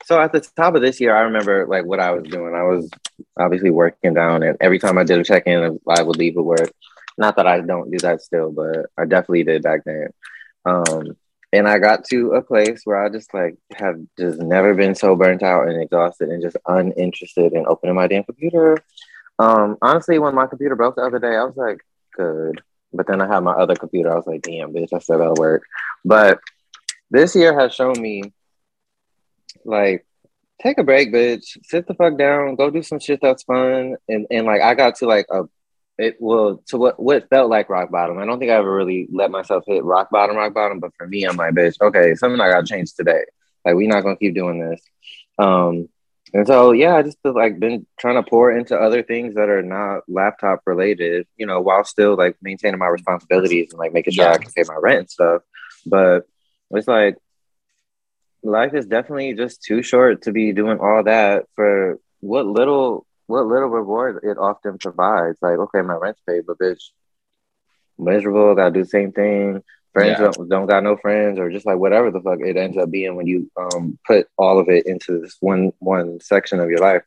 [0.05, 0.19] so.
[0.19, 2.53] At the top of this year, I remember like what I was doing.
[2.53, 2.89] I was
[3.37, 6.43] obviously working down, and every time I did a check in, I would leave at
[6.43, 6.71] work.
[7.17, 10.09] Not that I don't do that still, but I definitely did back then.
[10.65, 11.17] Um,
[11.53, 15.15] and I got to a place where I just like have just never been so
[15.15, 18.77] burnt out and exhausted and just uninterested in opening my damn computer.
[19.37, 21.81] Um, honestly, when my computer broke the other day, I was like,
[22.15, 22.61] good.
[22.93, 24.11] But then I had my other computer.
[24.11, 25.63] I was like, damn, bitch, I still gotta work.
[26.05, 26.39] But
[27.09, 28.33] this year has shown me,
[29.65, 30.05] like,
[30.61, 31.57] take a break, bitch.
[31.63, 32.55] Sit the fuck down.
[32.55, 33.95] Go do some shit that's fun.
[34.07, 35.43] And and like, I got to like a,
[35.97, 38.17] it well to what what felt like rock bottom.
[38.17, 40.79] I don't think I ever really let myself hit rock bottom, rock bottom.
[40.79, 43.23] But for me, I'm like, bitch, okay, something I gotta change today.
[43.65, 44.81] Like, we not gonna keep doing this.
[45.37, 45.89] Um,
[46.33, 49.49] and so, yeah, I just feel like been trying to pour into other things that
[49.49, 54.13] are not laptop related, you know, while still like maintaining my responsibilities and like making
[54.13, 54.31] sure Yeah.
[54.31, 55.41] I can pay my rent and stuff.
[55.85, 56.21] But
[56.71, 57.17] it's like
[58.43, 63.45] life is definitely just too short to be doing all that for what little what
[63.45, 65.37] little reward it often provides.
[65.41, 66.83] Like, okay, my rent's paid, but bitch,
[67.97, 69.63] miserable, gotta do the same thing.
[69.93, 70.31] Friends Yeah.
[70.31, 73.15] don't, don't got no friends, or just like whatever the fuck it ends up being
[73.15, 77.03] when you um put all of it into this one one section of your life.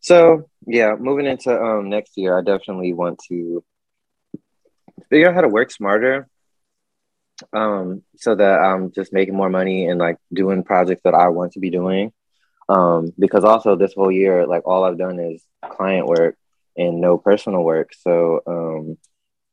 [0.00, 3.64] So yeah, moving into um next year, I definitely want to
[5.08, 6.28] figure out how to work smarter.
[7.52, 11.52] Um, so that I'm just making more money and like doing projects that I want
[11.52, 12.12] to be doing.
[12.68, 16.36] Um, because also this whole year, like all I've done is client work
[16.76, 17.92] and no personal work.
[17.94, 18.98] So um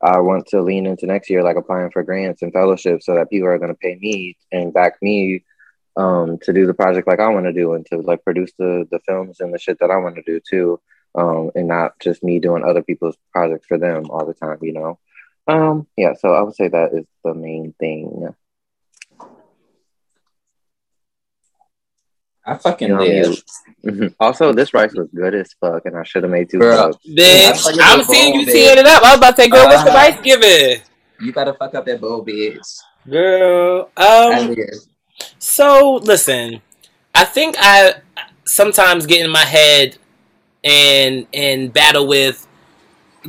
[0.03, 3.29] I want to lean into next year, like applying for grants and fellowships so that
[3.29, 5.45] people are going to pay me and back me
[5.95, 8.85] um, to do the project like I want to do and to like produce the,
[8.91, 10.81] the films and the shit that I want to do too.
[11.15, 14.73] Um, and not just me doing other people's projects for them all the time, you
[14.73, 14.99] know?
[15.47, 18.33] Um, yeah, so I would say that is the main thing.
[22.45, 23.43] I fucking You know, live.
[23.85, 24.15] Mhm.
[24.19, 26.97] Also, this rice was good as fuck, and I should have made two cups.
[27.07, 29.01] Bitch, I'm seeing you teeing it up.
[29.03, 30.81] I was about to say, girl, what's the Uh, rice giving?
[31.21, 32.79] You better fuck up that bowl, bitch.
[33.09, 34.55] Girl, um,
[35.39, 36.61] so listen,
[37.15, 37.95] I think I
[38.45, 39.97] sometimes get in my head
[40.65, 42.45] and and battle with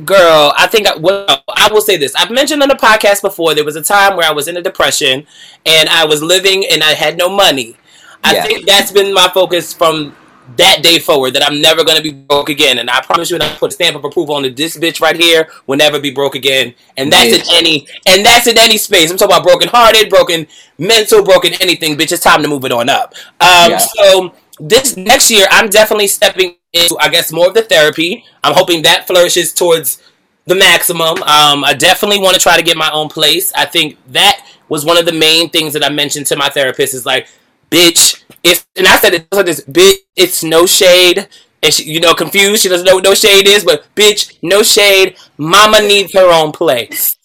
[0.03, 0.53] girl.
[0.57, 2.13] I think I, well, I will say this.
[2.15, 3.53] I've mentioned on the podcast before.
[3.55, 5.25] There was a time where I was in a depression
[5.65, 7.77] and I was living and I had no money.
[8.23, 8.43] I Yeah.
[8.43, 10.15] think that's been my focus from
[10.57, 12.77] that day forward that I'm never gonna be broke again.
[12.77, 15.15] And I promise you, and I put a stamp of approval on this bitch right
[15.15, 16.73] here will never be broke again.
[16.97, 19.09] And that's in any and that's in any space.
[19.09, 20.45] I'm talking about broken hearted, broken
[20.77, 21.97] mental, broken anything.
[21.97, 23.13] Bitch, it's time to move it on up.
[23.41, 23.77] Um, yeah.
[23.77, 28.25] so this next year, I'm definitely stepping into, I guess, more of the therapy.
[28.43, 30.01] I'm hoping that flourishes towards
[30.45, 31.23] the maximum.
[31.23, 33.51] Um, I definitely want to try to get my own place.
[33.53, 36.93] I think that was one of the main things that I mentioned to my therapist
[36.93, 37.27] is like,
[37.71, 41.27] bitch, if and I said it like this, bitch, it's no shade.
[41.63, 42.61] And she, you know, confused.
[42.61, 45.17] She doesn't know what no shade is, but bitch, no shade.
[45.37, 47.17] Mama needs her own place.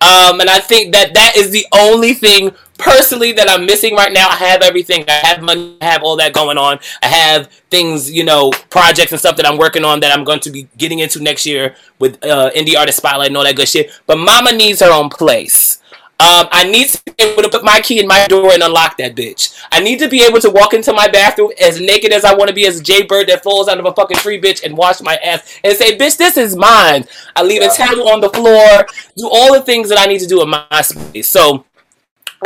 [0.00, 4.12] Um, and I think that that is the only thing personally that I'm missing right
[4.12, 4.28] now.
[4.28, 5.04] I have everything.
[5.08, 5.76] I have money.
[5.80, 6.78] I have all that going on.
[7.02, 10.40] I have things, you know, projects and stuff that I'm working on that I'm going
[10.40, 13.68] to be getting into next year with uh, indie artist spotlight and all that good
[13.68, 13.90] shit.
[14.06, 15.80] But Mama needs her own place.
[16.20, 18.96] Um, I need to be able to put my key in my door and unlock
[18.98, 19.60] that bitch.
[19.72, 22.48] I need to be able to walk into my bathroom as naked as I want
[22.48, 24.76] to be as a Jay Bird that falls out of a fucking tree, bitch, and
[24.76, 27.04] wash my ass and say, bitch, this is mine.
[27.34, 30.26] I leave a towel on the floor, do all the things that I need to
[30.26, 31.28] do in my space.
[31.28, 31.64] So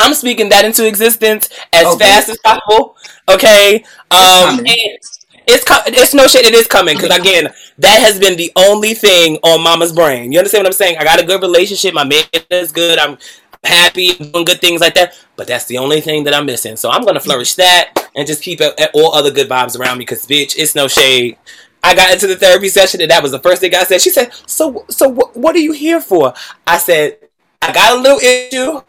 [0.00, 2.04] I'm speaking that into existence as okay.
[2.04, 2.96] fast as possible.
[3.28, 3.84] Okay.
[4.10, 6.46] Um, it's, it's it's no shit.
[6.46, 10.32] It is coming because again, that has been the only thing on Mama's brain.
[10.32, 10.98] You understand what I'm saying?
[10.98, 11.94] I got a good relationship.
[11.94, 12.98] My man is good.
[12.98, 13.18] I'm
[13.64, 15.18] happy, doing good things like that.
[15.36, 16.76] But that's the only thing that I'm missing.
[16.76, 18.60] So I'm gonna flourish that and just keep
[18.94, 20.02] all other good vibes around me.
[20.02, 21.36] Because bitch, it's no shade.
[21.82, 24.00] I got into the therapy session and that was the first thing I said.
[24.00, 26.34] She said, "So, so wh- what are you here for?"
[26.66, 27.18] I said,
[27.62, 28.80] "I got a little issue.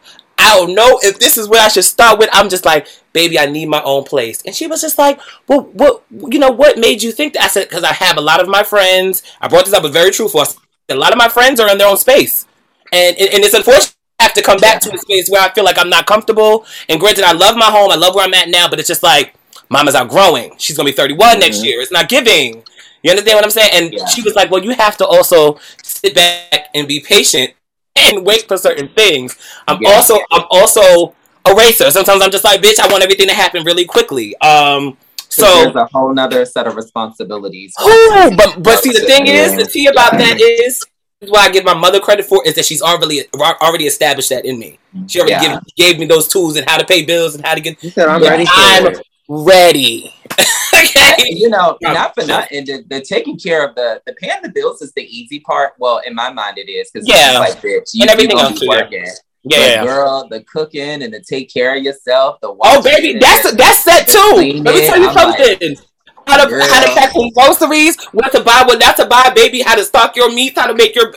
[0.49, 2.29] I don't know if this is where I should start with.
[2.33, 4.41] I'm just like, baby, I need my own place.
[4.45, 7.43] And she was just like, well, what, you know, what made you think that?
[7.43, 9.23] I said, because I have a lot of my friends.
[9.41, 10.43] I brought this up, but very truthful.
[10.89, 12.47] A lot of my friends are in their own space.
[12.91, 15.63] And, and it's unfortunate I have to come back to a space where I feel
[15.63, 16.65] like I'm not comfortable.
[16.89, 17.91] And granted, I love my home.
[17.91, 19.33] I love where I'm at now, but it's just like,
[19.69, 20.55] mama's outgrowing.
[20.57, 21.39] She's going to be 31 mm-hmm.
[21.39, 21.79] next year.
[21.79, 22.63] It's not giving.
[23.03, 23.69] You understand what I'm saying?
[23.73, 24.05] And yeah.
[24.07, 27.53] she was like, well, you have to also sit back and be patient
[27.99, 29.38] and wait for certain things.
[29.67, 29.89] I'm yeah.
[29.91, 31.91] also I'm also a racer.
[31.91, 34.35] Sometimes I'm just like, bitch, I want everything to happen really quickly.
[34.38, 37.73] Um, so there's a whole nother set of responsibilities.
[37.81, 40.83] Ooh, but but see, the thing is, the tea about that is
[41.27, 44.57] why I give my mother credit for is that she's already already established that in
[44.57, 44.79] me.
[45.07, 45.59] She already yeah.
[45.59, 47.81] gave, gave me those tools and how to pay bills and how to get.
[47.83, 48.45] You said I'm ready.
[48.49, 48.95] I'm
[49.30, 50.13] ready.
[50.76, 51.15] okay.
[51.30, 52.65] You know, not for nothing.
[52.65, 55.74] The, the, taking care of the the paying the bills is the easy part.
[55.78, 59.06] Well, in my mind, it is because yeah, like bitch, you, and everything else working.
[59.44, 62.42] Yeah, girl, the cooking and the take care of yourself.
[62.42, 64.62] The oh baby, that's that's that too.
[64.63, 65.70] Let me tell you something.
[65.70, 65.80] Like,
[66.28, 66.62] how to girl.
[66.62, 69.62] how to pack some groceries, what to buy, what not to buy, baby.
[69.62, 71.15] How to stock your meat, how to make your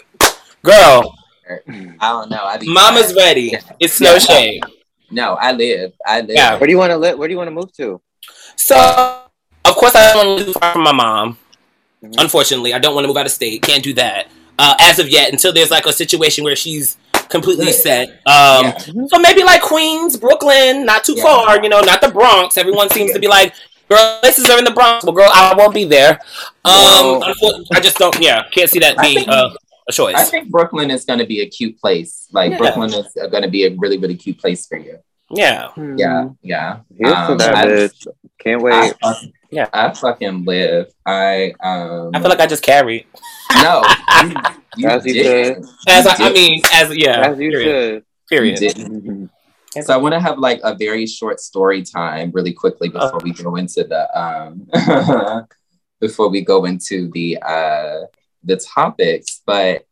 [0.63, 1.17] girl.
[1.49, 2.41] I don't know.
[2.43, 3.55] I Mama's ready.
[3.81, 4.61] It's no shame.
[5.13, 5.93] No, I live.
[6.07, 6.31] I live.
[6.31, 6.57] Yeah.
[6.57, 7.19] Where do you want to live?
[7.19, 8.01] Where do you want to move to?
[8.57, 8.77] So,
[9.65, 11.39] of course, I don't want to move far from my mom.
[12.03, 12.15] Mm-hmm.
[12.19, 13.63] Unfortunately, I don't want to move out of state.
[13.63, 16.97] Can't do that uh, as of yet until there's like a situation where she's
[17.29, 17.75] completely Good.
[17.75, 18.09] set.
[18.09, 18.79] Um, yeah.
[18.79, 21.23] So maybe like Queens, Brooklyn, not too yeah.
[21.23, 21.63] far.
[21.63, 22.57] You know, not the Bronx.
[22.57, 23.55] Everyone seems to be like,
[23.89, 25.05] girl, places are in the Bronx.
[25.05, 26.13] Well, girl, I won't be there.
[26.65, 27.23] Um,
[27.73, 28.19] I just don't.
[28.21, 29.51] Yeah, can't see that being uh,
[29.89, 30.15] a choice.
[30.17, 32.29] I think Brooklyn is going to be a cute place.
[32.33, 32.59] Like yeah.
[32.59, 34.99] Brooklyn is going to be a really, really cute place for you.
[35.31, 35.71] Yeah.
[35.97, 36.29] Yeah.
[36.43, 36.81] Yeah.
[36.97, 38.07] Here's um, that bitch.
[38.39, 38.95] Can't wait.
[39.03, 39.15] I,
[39.51, 39.69] yeah.
[39.73, 40.89] I fucking live.
[41.07, 43.07] I um I feel like I just carried.
[43.55, 43.83] No.
[44.23, 44.35] You,
[44.77, 45.65] you as you did.
[45.89, 47.29] As I, I, mean, as yeah.
[47.29, 48.05] As you period.
[48.29, 48.59] should.
[48.61, 49.31] Period.
[49.81, 53.33] So I want to have like a very short story time really quickly before we
[53.33, 54.69] go into the um
[56.01, 58.01] before we go into the uh
[58.45, 59.87] the topics, but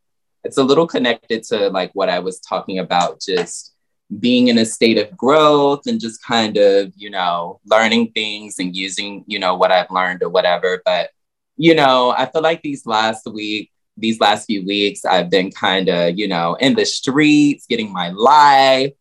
[0.44, 3.74] it's a little connected to like what I was talking about just
[4.18, 8.74] being in a state of growth and just kind of, you know, learning things and
[8.74, 10.82] using, you know, what I've learned or whatever.
[10.84, 11.10] But,
[11.56, 15.88] you know, I feel like these last week, these last few weeks, I've been kind
[15.88, 18.92] of, you know, in the streets, getting my life.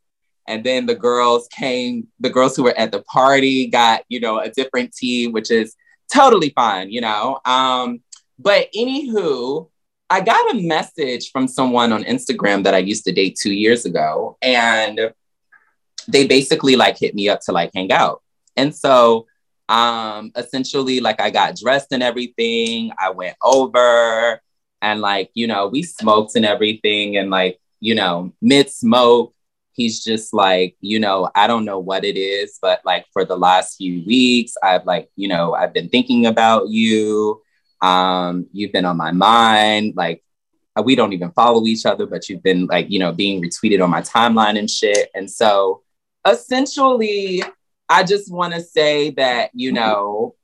[0.48, 4.40] And then the girls came, the girls who were at the party got, you know,
[4.40, 5.76] a different team, which is
[6.12, 7.40] totally fine, you know.
[7.46, 8.02] Um,
[8.40, 9.70] but anywho,
[10.10, 13.86] I got a message from someone on Instagram that I used to date two years
[13.86, 15.12] ago, and
[16.08, 18.24] they basically like hit me up to like hang out.
[18.58, 19.28] And so
[19.68, 22.92] um essentially like I got dressed and everything.
[22.98, 24.42] I went over
[24.82, 29.34] and like, you know, we smoked and everything and like, you know, mid smoke,
[29.74, 33.38] he's just like, you know, I don't know what it is, but like for the
[33.38, 37.42] last few weeks, I've like, you know, I've been thinking about you
[37.82, 39.94] um, you've been on my mind.
[39.96, 40.24] Like,
[40.78, 43.84] uh, we don't even follow each other, but you've been like, you know, being retweeted
[43.84, 45.10] on my timeline and shit.
[45.16, 45.82] And so
[46.28, 47.44] essentially,
[47.88, 50.36] I just want to say that, you know,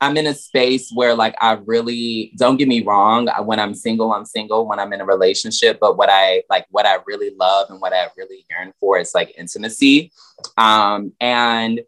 [0.00, 3.28] I'm in a space where like I really don't get me wrong.
[3.44, 4.66] When I'm single, I'm single.
[4.66, 7.94] When I'm in a relationship, but what I like, what I really love and what
[7.94, 10.12] I really yearn for is like intimacy.
[10.58, 11.80] Um, and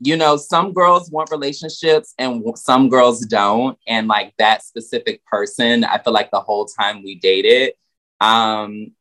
[0.00, 3.78] you know, some girls want relationships and some girls don't.
[3.86, 7.72] And like that specific person, I feel like the whole time we dated,
[8.20, 8.92] um,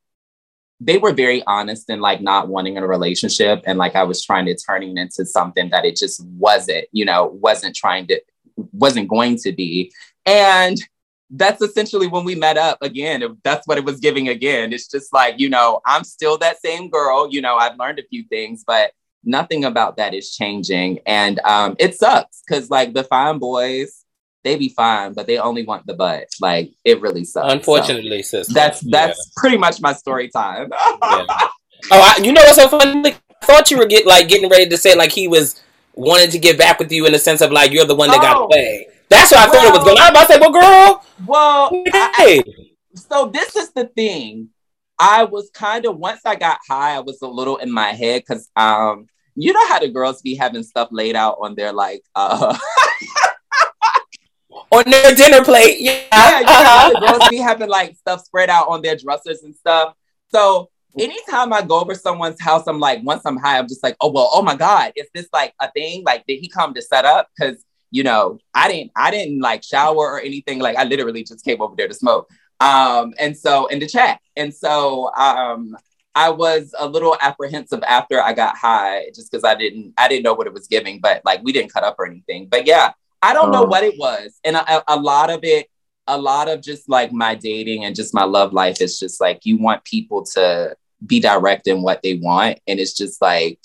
[0.79, 3.63] they were very honest and like not wanting a relationship.
[3.65, 7.05] And like I was trying to turn it into something that it just wasn't, you
[7.05, 8.21] know, wasn't trying to,
[8.71, 9.91] wasn't going to be.
[10.25, 10.77] And
[11.29, 13.37] that's essentially when we met up again.
[13.43, 14.73] That's what it was giving again.
[14.73, 17.27] It's just like, you know, I'm still that same girl.
[17.29, 18.91] You know, I've learned a few things, but
[19.25, 20.99] nothing about that is changing.
[21.05, 24.05] And um, it sucks because like the fine boys,
[24.43, 26.27] they be fine, but they only want the butt.
[26.39, 27.51] Like it really sucks.
[27.51, 28.53] Unfortunately, so sister.
[28.53, 29.41] That's that's yeah.
[29.41, 30.69] pretty much my story time.
[30.71, 31.25] yeah.
[31.91, 33.11] Oh, I, you know what's so funny?
[33.11, 35.61] I thought you were get like getting ready to say like he was
[35.93, 38.19] wanting to get back with you in the sense of like you're the one that
[38.19, 38.21] oh.
[38.21, 38.87] got away.
[39.09, 39.97] That's what I well, thought it was going.
[39.97, 40.03] On.
[40.03, 41.05] I was about to say, well, girl.
[41.27, 41.83] Well,
[42.17, 42.39] hey.
[42.39, 42.43] I,
[42.95, 44.49] so this is the thing.
[44.97, 48.23] I was kind of once I got high, I was a little in my head
[48.25, 52.03] because um, you know how the girls be having stuff laid out on their like
[52.15, 52.57] uh
[54.71, 55.79] on their dinner plate.
[55.79, 59.43] Yeah, yeah you know the girls be having like stuff spread out on their dressers
[59.43, 59.93] and stuff.
[60.31, 63.95] So anytime I go over someone's house, I'm like, once I'm high, I'm just like,
[64.01, 66.03] oh well, oh my god, is this like a thing?
[66.05, 67.29] Like, did he come to set up?
[67.37, 70.59] Because you know, I didn't, I didn't like shower or anything.
[70.59, 72.29] Like, I literally just came over there to smoke.
[72.59, 75.77] Um, and so in the chat, and so um,
[76.15, 80.23] I was a little apprehensive after I got high, just because I didn't, I didn't
[80.23, 80.99] know what it was giving.
[81.01, 82.47] But like, we didn't cut up or anything.
[82.47, 83.67] But yeah, I don't know oh.
[83.67, 85.69] what it was, and a, a lot of it
[86.07, 89.39] a lot of just like my dating and just my love life is just like
[89.43, 90.75] you want people to
[91.05, 92.59] be direct in what they want.
[92.67, 93.59] And it's just like,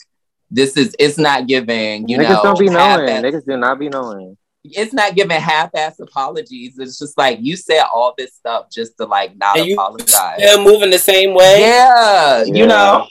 [0.50, 2.42] this is, it's not giving, you Niggas know.
[2.42, 3.22] don't be knowing.
[3.22, 4.36] Niggas do not be knowing.
[4.62, 6.78] It's not giving half-ass apologies.
[6.78, 10.38] It's just like you said all this stuff just to like not and apologize.
[10.38, 11.60] Still moving the same way.
[11.60, 12.54] Yeah, yeah.
[12.54, 13.06] you know.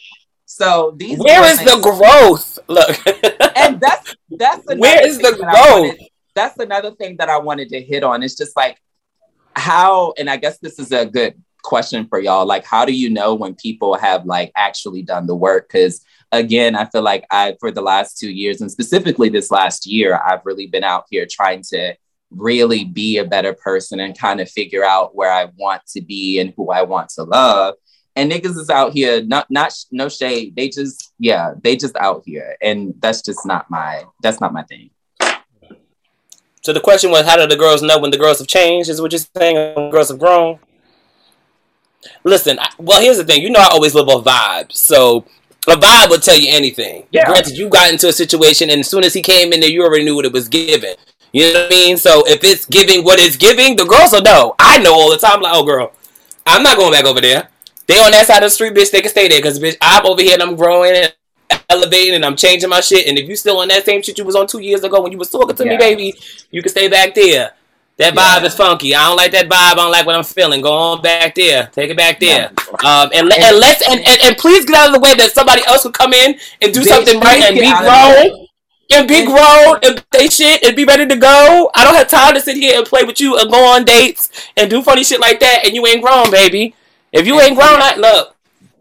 [0.46, 1.18] So these.
[1.18, 2.60] Where is the growth?
[2.68, 2.90] Look,
[3.58, 5.88] and that's that's where is the growth?
[5.88, 8.22] Wanted, that's another thing that I wanted to hit on.
[8.22, 8.78] It's just like
[9.56, 13.10] how, and I guess this is a good question for y'all like how do you
[13.10, 17.56] know when people have like actually done the work because again i feel like i
[17.60, 21.26] for the last two years and specifically this last year i've really been out here
[21.30, 21.94] trying to
[22.32, 26.40] really be a better person and kind of figure out where i want to be
[26.40, 27.74] and who i want to love
[28.16, 32.22] and niggas is out here not not no shade they just yeah they just out
[32.26, 34.90] here and that's just not my that's not my thing
[36.62, 39.02] so the question was how do the girls know when the girls have changed is
[39.02, 40.60] what you're saying when girls have grown
[42.24, 43.42] Listen, I, well, here's the thing.
[43.42, 44.74] You know, I always live off vibes.
[44.74, 45.26] So
[45.72, 47.06] a vibe will tell you anything.
[47.12, 47.26] Yeah.
[47.26, 49.84] Granted, you got into a situation, and as soon as he came in there, you
[49.84, 50.96] already knew what it was giving.
[51.32, 51.98] You know what I mean?
[51.98, 54.56] So if it's giving what it's giving, the girls will know.
[54.58, 55.42] I know all the time.
[55.42, 55.92] Like, oh, girl,
[56.46, 57.50] I'm not going back over there.
[57.88, 58.92] They on that side of the street, bitch.
[58.92, 61.14] They can stay there because, bitch, I'm over here and I'm growing and
[61.70, 63.08] elevating and I'm changing my shit.
[63.08, 65.12] And if you still on that same shit you was on two years ago when
[65.12, 65.72] you was talking to yeah.
[65.72, 66.14] me, baby,
[66.52, 67.54] you can stay back there.
[68.00, 68.46] That vibe yeah.
[68.46, 68.96] is funky.
[68.96, 69.74] I don't like that vibe.
[69.74, 70.62] I don't like what I'm feeling.
[70.62, 71.68] Go on back there.
[71.74, 72.48] Take it back there.
[72.86, 75.64] Um, and, and let's and, and, and please get out of the way that somebody
[75.68, 78.48] else will come in and do something right and be grown
[78.92, 81.70] and be grown and they shit and be ready to go.
[81.76, 84.48] I don't have time to sit here and play with you and go on dates
[84.56, 86.76] and do funny shit like that and you ain't grown, baby.
[87.12, 88.34] If you ain't grown, I look.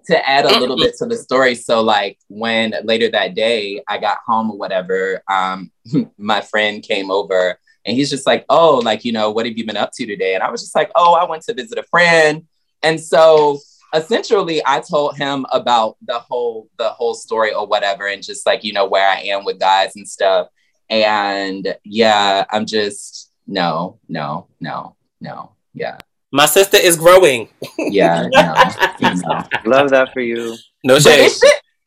[0.06, 3.98] To add a little bit to the story, so like when later that day I
[3.98, 5.70] got home or whatever, um,
[6.18, 9.64] my friend came over and he's just like, oh, like, you know, what have you
[9.64, 10.34] been up to today?
[10.34, 12.46] And I was just like, oh, I went to visit a friend.
[12.82, 13.60] And so
[13.94, 18.62] essentially I told him about the whole the whole story or whatever and just like,
[18.62, 20.48] you know, where I am with guys and stuff.
[20.90, 25.52] And yeah, I'm just no, no, no, no.
[25.72, 25.96] Yeah.
[26.30, 27.48] My sister is growing.
[27.78, 28.52] Yeah, no,
[29.00, 29.44] no.
[29.64, 30.58] Love that for you.
[30.84, 31.32] No shade.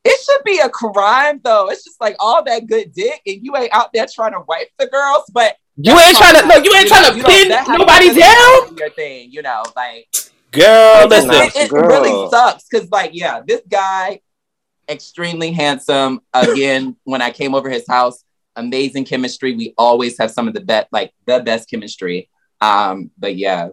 [0.04, 1.70] It should be a crime though.
[1.70, 4.70] It's just like all that good dick, and you ain't out there trying to wipe
[4.80, 5.30] the girls.
[5.32, 8.78] But you ain't trying to no, you ain't you trying know, to pin nobody down.
[8.78, 10.08] Your thing, you know, like
[10.52, 11.88] girl, listen, it, it girl.
[11.88, 14.22] really sucks because, like, yeah, this guy,
[14.90, 16.22] extremely handsome.
[16.34, 18.24] Again, when I came over his house,
[18.56, 19.56] amazing chemistry.
[19.56, 22.30] We always have some of the best, like the best chemistry.
[22.60, 23.70] Um, but yeah,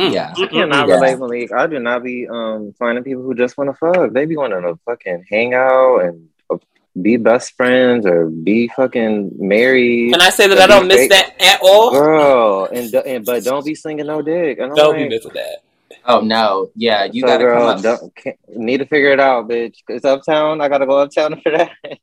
[0.00, 0.12] Mm.
[0.12, 0.94] Yeah, I cannot yeah.
[0.94, 1.52] relate, Malik.
[1.52, 4.12] I do not be um finding people who just want to fuck.
[4.12, 6.29] They be wanting to fucking hang out and
[7.02, 10.12] be best friends or be fucking married.
[10.12, 11.10] Can I say that I don't miss fake.
[11.10, 12.68] that at all, girl?
[12.72, 14.60] And, and but don't be slinging no dick.
[14.60, 15.62] I don't like, be missing that.
[16.06, 17.82] Oh no, yeah, you so gotta girl, come up.
[17.82, 19.76] don't, can't, need to figure it out, bitch.
[19.88, 20.60] It's uptown.
[20.60, 21.70] I gotta go uptown for that.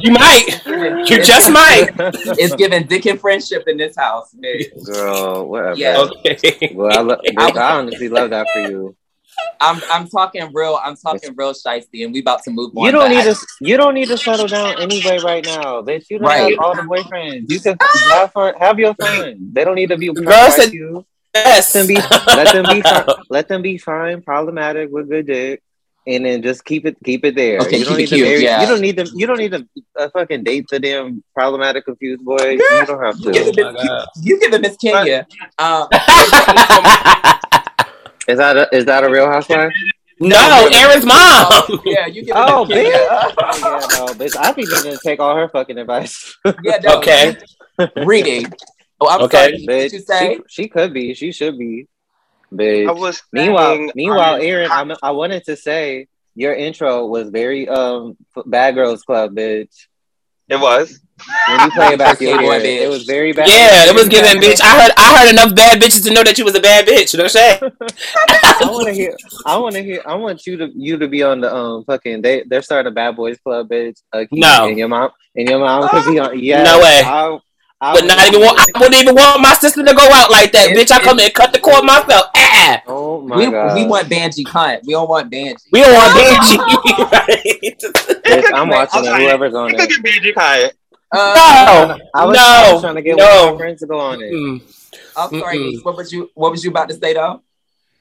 [0.00, 0.60] You might.
[0.66, 1.90] You just might.
[2.36, 4.84] It's giving dick and friendship in this house, bitch.
[4.84, 5.78] girl, whatever.
[5.78, 5.98] Yeah.
[5.98, 6.72] Okay.
[6.74, 8.96] Well, I, lo- bitch, I honestly love that for you.
[9.60, 10.78] I'm I'm talking real.
[10.82, 12.86] I'm talking real shiesty, and we about to move on.
[12.86, 13.46] You don't but need I- to.
[13.60, 16.06] You don't need to settle down anyway right now, bitch.
[16.10, 16.50] You don't Right.
[16.52, 17.50] have all the boyfriends.
[17.50, 17.76] You can
[18.10, 18.54] have fun.
[18.58, 19.50] Have your fun.
[19.52, 21.06] They don't need to be Girl like said- you.
[21.34, 21.74] Yes.
[21.74, 21.94] Let them be.
[22.36, 22.82] Let them be.
[22.82, 24.22] Fine, let them be fine.
[24.22, 25.62] Problematic with good dick.
[26.06, 27.58] And then just keep it, keep it there.
[27.60, 28.42] Okay, you don't need to cute, marry.
[28.44, 28.60] yeah.
[28.60, 29.10] You don't need to.
[29.14, 29.66] You don't need to
[29.98, 32.58] uh, fucking date the damn problematic confused boy.
[32.60, 33.68] You don't have You give to.
[33.68, 35.26] it Miss- you give it Miss Kenya.
[38.28, 39.72] Is that a, is that a Real Housewife?
[40.20, 41.52] no, Aaron's mom.
[41.84, 42.96] yeah, you get Oh, Miss Kenya.
[42.96, 43.34] bitch.
[43.36, 44.36] Oh, yeah, no, bitch.
[44.36, 46.36] I be needing to take all her fucking advice.
[46.62, 47.36] Yeah, no, Okay.
[47.96, 48.52] Reading.
[49.00, 49.36] Oh, I'm Okay.
[49.36, 49.52] sorry.
[49.52, 50.36] What Bitch, you say?
[50.48, 51.14] she, she could be.
[51.14, 51.86] She should be.
[52.52, 52.98] I Bitch.
[52.98, 57.68] was Meanwhile, saying, meanwhile, um, Aaron, I'm, I wanted to say your intro was very
[57.68, 58.16] um
[58.46, 59.86] Bad Girls Club, bitch.
[60.48, 61.00] It was.
[61.48, 62.08] When you play it boy,
[62.60, 62.80] bitch.
[62.80, 63.48] it was very bad.
[63.48, 64.60] Yeah, it was giving bitch.
[64.62, 67.12] I heard I heard enough bad bitches to know that you was a bad bitch.
[67.12, 67.72] You know what I'm saying?
[68.60, 69.16] I want to hear.
[69.46, 70.02] I want to hear.
[70.06, 72.22] I want you to you to be on the um fucking.
[72.22, 73.98] They they're starting a Bad Boys Club, bitch.
[74.12, 74.66] Uh, No.
[74.68, 76.38] and your mom and your mom could be on.
[76.38, 77.02] Yeah, No way.
[77.04, 77.38] I,
[77.84, 78.58] I But not even want.
[78.74, 80.90] I wouldn't even want my sister to go out like that, It's- bitch.
[80.94, 82.26] I come in and cut the cord myself.
[82.34, 83.74] Ah, Oh my We, god.
[83.74, 84.80] we want Banji cunt.
[84.86, 85.56] We don't want Banji.
[85.70, 86.56] we don't want Benji.
[88.22, 89.08] Bitch, I'm watching it.
[89.08, 89.24] Okay.
[89.24, 90.02] Whoever's on You could it.
[90.02, 90.64] get BG Kai.
[91.12, 93.48] Uh, no, I was, no, I was trying to get one no.
[93.48, 94.32] of my friends to go on it.
[94.32, 94.62] Mm.
[95.16, 95.58] I'm sorry.
[95.58, 95.84] Mm-mm.
[95.84, 97.42] What was you What was you about to say though?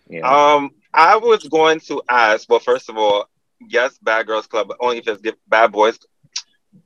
[0.10, 0.22] Yeah.
[0.56, 2.50] Um, I was going to ask.
[2.50, 3.28] Well, first of all,
[3.60, 6.00] yes, Bad Girls Club, but only if it's give Bad Boys.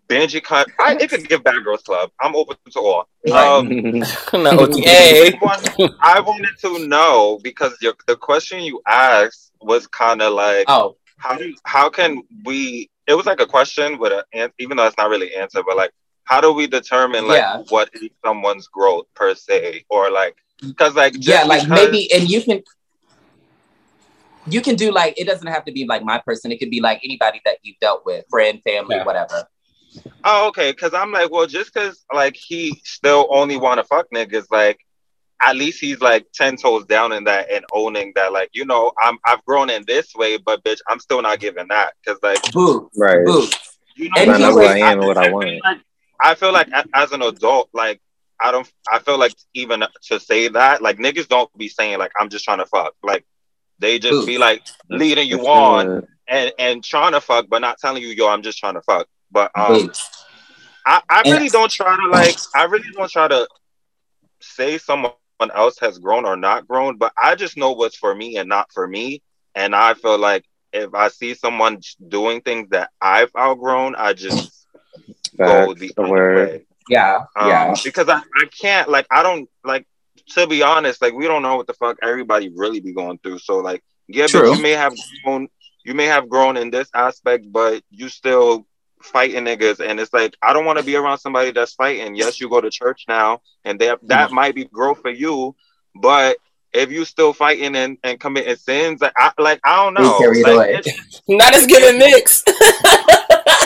[0.09, 0.67] Benji cut.
[0.79, 2.11] I, it could give Bad Girls Club.
[2.21, 3.07] I'm open to all.
[3.31, 3.67] Um,
[4.33, 5.33] no, okay.
[5.39, 10.65] one- I wanted to know because your, the question you asked was kind of like,
[10.69, 12.89] Oh, how do how can we?
[13.07, 15.75] It was like a question with an even though it's not really an answer, but
[15.75, 15.91] like,
[16.23, 17.63] how do we determine like Yeah.
[17.69, 22.11] what is someone's growth per se, or like because like just yeah, like because- maybe,
[22.13, 22.63] and you can.
[24.49, 26.53] You can do like it doesn't have to be like my person.
[26.53, 29.03] It could be like anybody that you've dealt with, friend, family, Yeah.
[29.03, 29.45] whatever.
[30.23, 30.71] Oh, okay.
[30.71, 34.79] Because I'm like, well, just because like he still only want to fuck niggas, like
[35.41, 38.91] at least he's like ten toes down in that and owning that, like you know,
[39.01, 42.41] I'm I've grown in this way, but bitch, I'm still not giving that because like
[42.51, 43.25] Boo, Right.
[43.25, 43.47] boo.
[43.95, 45.61] you know, And I know he who was- I am and what I want.
[46.19, 48.01] I feel like as an adult, like
[48.39, 52.11] I don't, I feel like even to say that, like niggas don't be saying like
[52.19, 53.23] I'm just trying to fuck, like
[53.79, 54.25] they just Ooh.
[54.25, 58.27] be like leading you on and and trying to fuck, but not telling you, yo,
[58.27, 59.07] I'm just trying to fuck.
[59.31, 59.91] But um,
[60.85, 63.47] I, I really don't try to like I really don't try to
[64.41, 65.13] say someone
[65.53, 68.71] else has grown or not grown, but I just know what's for me and not
[68.73, 69.21] for me.
[69.55, 74.67] And I feel like if I see someone doing things that I've outgrown, I just
[75.37, 76.35] go the word.
[76.35, 76.65] way.
[76.89, 77.75] Yeah, Um, yeah.
[77.83, 79.85] Because I, I can't like I don't like
[80.29, 83.39] to be honest, like we don't know what the fuck everybody really be going through.
[83.39, 84.41] So like yeah, True.
[84.41, 85.47] but you may have grown
[85.83, 88.65] you may have grown in this aspect, but you still
[89.01, 92.15] fighting niggas and it's like I don't want to be around somebody that's fighting.
[92.15, 95.55] Yes, you go to church now and that that might be growth for you,
[95.95, 96.37] but
[96.73, 100.17] if you still fighting and, and committing sins, like I like I don't know.
[100.17, 102.45] Please carry it Like, it's- Not as giving mixed.
[102.45, 102.55] but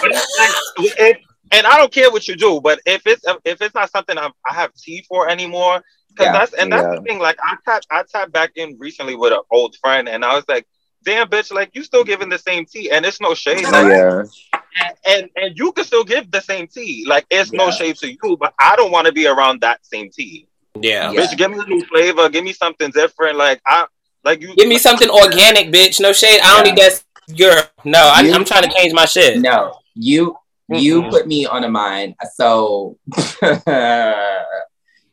[0.03, 1.17] it's like, if,
[1.51, 4.31] and I don't care what you do, but if it's if it's not something I'm,
[4.49, 6.31] I have tea for anymore, because Yeah.
[6.33, 6.95] that's and that's Yeah.
[6.95, 7.19] the thing.
[7.19, 10.45] Like I tapped I tapped back in recently with an old friend, and I was
[10.47, 10.65] like,
[11.03, 11.51] "Damn, bitch!
[11.51, 13.67] Like you still giving the same tea, and it's no shade.
[13.67, 14.23] Like, Yeah.
[15.05, 17.05] and and you can still give the same tea.
[17.07, 17.71] Like it's no Yeah.
[17.71, 20.47] shade to you, but I don't want to be around that same tea.
[20.79, 21.11] Yeah.
[21.11, 21.21] Yeah.
[21.21, 22.29] Bitch, give me a new flavor.
[22.29, 23.37] Give me something different.
[23.37, 23.85] Like I
[24.23, 24.55] like you.
[24.55, 25.99] Give me something organic, bitch.
[25.99, 26.39] No shade.
[26.41, 26.73] I don't Yeah.
[26.73, 27.03] need that.
[27.37, 29.39] Girl, no, I, You- I'm trying to change my shit.
[29.39, 30.35] No, you
[30.69, 31.09] you Mm-mm.
[31.09, 32.15] put me on a mind.
[32.35, 32.97] So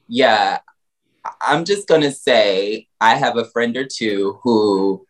[0.08, 0.58] yeah,
[1.40, 5.06] I'm just gonna say I have a friend or two who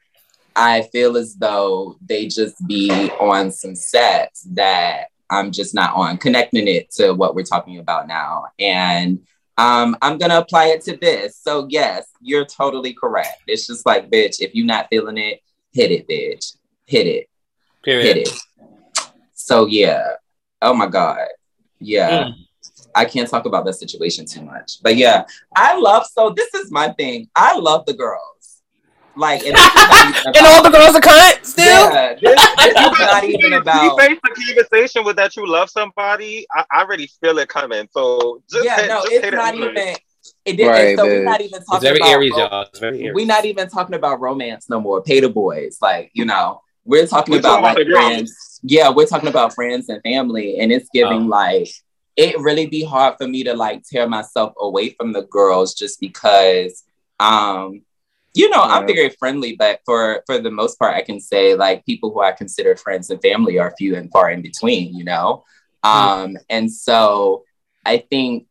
[0.59, 2.91] I feel as though they just be
[3.21, 8.09] on some sets that I'm just not on, connecting it to what we're talking about
[8.09, 8.47] now.
[8.59, 9.21] And
[9.57, 11.37] um, I'm gonna apply it to this.
[11.37, 13.43] So yes, you're totally correct.
[13.47, 15.41] It's just like, bitch, if you're not feeling it,
[15.73, 16.57] hit it, bitch.
[16.87, 17.29] Hit it
[17.85, 18.31] hit it.
[19.35, 20.13] So yeah.
[20.61, 21.29] Oh my god.
[21.81, 22.25] Yeah.
[22.25, 22.33] Mm.
[22.95, 24.83] I can't talk about that situation too much.
[24.83, 27.29] But yeah, I love so this is my thing.
[27.37, 28.23] I love the girls.
[29.19, 31.65] Like and, this is not even And all the girls are cunt still.
[31.93, 36.47] yeah, this, this not even You face the conversation with that you love somebody.
[36.55, 37.89] I, I already feel it coming.
[37.93, 39.71] So just yeah, hit- no, just it's not anyway.
[39.71, 39.95] even
[40.45, 42.63] It did, Right, so we're not even It's talking very about Aries, y'all.
[42.63, 43.15] It's very Aries.
[43.15, 45.03] we're not even talking about romance no more.
[45.03, 48.61] Pay the boys, like you know, we're talking We're about talking about like the friends.
[48.63, 51.27] Yeah, we're talking about friends and family, and it's giving Oh.
[51.27, 51.69] like
[52.17, 56.01] it really be hard for me to like tear myself away from the girls just
[56.01, 56.83] because,
[57.21, 57.83] um,
[58.39, 61.85] you know, I'm very friendly, but for for the most part, I can say like
[61.85, 64.95] people who I consider friends and family are few and far in between.
[64.95, 65.45] You know,
[65.83, 67.43] um, and so
[67.85, 68.47] I think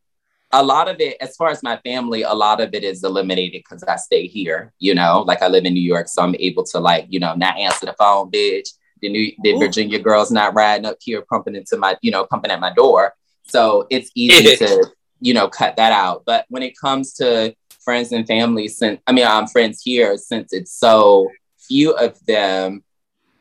[0.52, 3.62] a lot of it, as far as my family, a lot of it is eliminated
[3.64, 6.08] because I stay here, you know, like I live in New York.
[6.08, 8.68] So I'm able to like, you know, not answer the phone, bitch.
[9.00, 9.58] The New the Ooh.
[9.58, 13.14] Virginia girls not riding up here, pumping into my, you know, pumping at my door.
[13.44, 14.86] So it's easy to,
[15.20, 16.24] you know, cut that out.
[16.26, 17.54] But when it comes to
[17.88, 21.30] friends and family, since I mean I'm friends here, since it's so
[21.68, 22.84] few of them,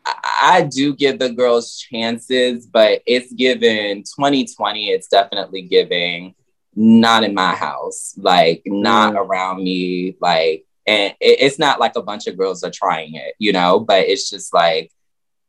[0.05, 6.33] I, I do give the girls chances, but it's given 2020, it's definitely giving
[6.75, 9.17] not in my house, like not Mm.
[9.17, 13.33] around me, like, and it, it's not like a bunch of girls are trying it,
[13.39, 14.91] you know, but it's just like,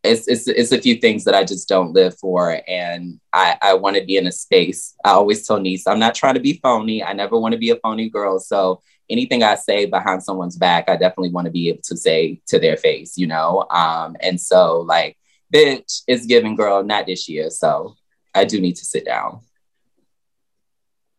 [0.09, 2.61] it's, it's, it's a few things that I just don't live for.
[2.67, 4.95] And I, I want to be in a space.
[5.05, 7.03] I always tell Niece, I'm not trying to be phony.
[7.05, 8.39] I never want to be a phony girl.
[8.39, 12.41] So anything I say behind someone's back, I definitely want to be able to say
[12.49, 13.67] to their face, you know?
[13.71, 15.17] Um, and so like,
[15.53, 17.51] bitch, it's giving girl, not this year.
[17.51, 17.97] So
[18.35, 19.41] I do need to sit down.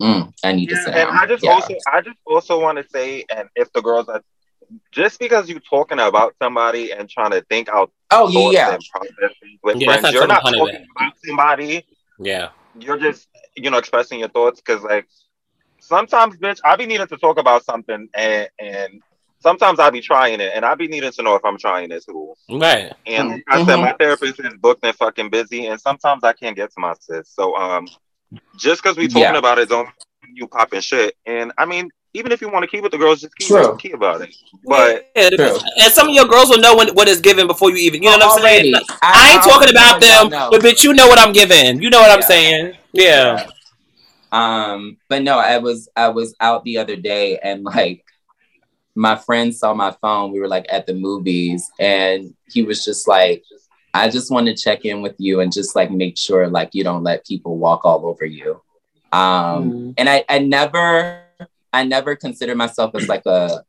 [0.02, 1.18] Mm, I need to Yeah, sit and down.
[1.20, 1.52] I just Yeah.
[1.52, 4.22] also I just also want to say, and if the girls are
[4.92, 8.84] just because you're talking about somebody and trying to think out oh thoughts yeah, and
[8.92, 11.86] processes with Yeah, friends, you're not talking about somebody.
[12.20, 12.50] Yeah.
[12.80, 15.08] You're just you know expressing your thoughts because like
[15.80, 19.02] sometimes, bitch, I be needing to talk about something and and
[19.40, 22.04] sometimes I be trying it and I be needing to know if I'm trying it
[22.06, 22.34] too.
[22.50, 22.94] Right.
[23.06, 23.82] And like I said, Mhm.
[23.82, 27.30] my therapist is booked and fucking busy, and sometimes I can't get to my sis.
[27.30, 27.88] So um,
[28.58, 29.38] just because we talking Yeah.
[29.38, 31.16] about it, don't mean you popping shit.
[31.26, 33.74] And I mean, even if you want to keep it, the girls just keep True.
[33.74, 34.36] it, keep about it.
[34.66, 35.30] But yeah,
[35.82, 38.02] and some of your girls will know when, what is given before you even.
[38.02, 38.74] You know what I'm Already.
[38.74, 38.86] saying?
[39.02, 40.50] I ain't talking about them, No.
[40.52, 41.82] but bitch, you know what I'm giving.
[41.82, 42.76] You know what I'm saying?
[42.94, 43.48] Yeah.
[44.32, 48.04] Um, but no, I was I was out the other day and like
[48.96, 50.32] my friend saw my phone.
[50.32, 53.44] We were like at the movies and he was just like,
[53.94, 56.84] I just want to check in with you and just like make sure like you
[56.84, 58.62] don't let people walk all over you.
[59.12, 59.94] Um Mm.
[59.98, 61.22] and I, I never
[61.72, 63.64] I never consider myself as like a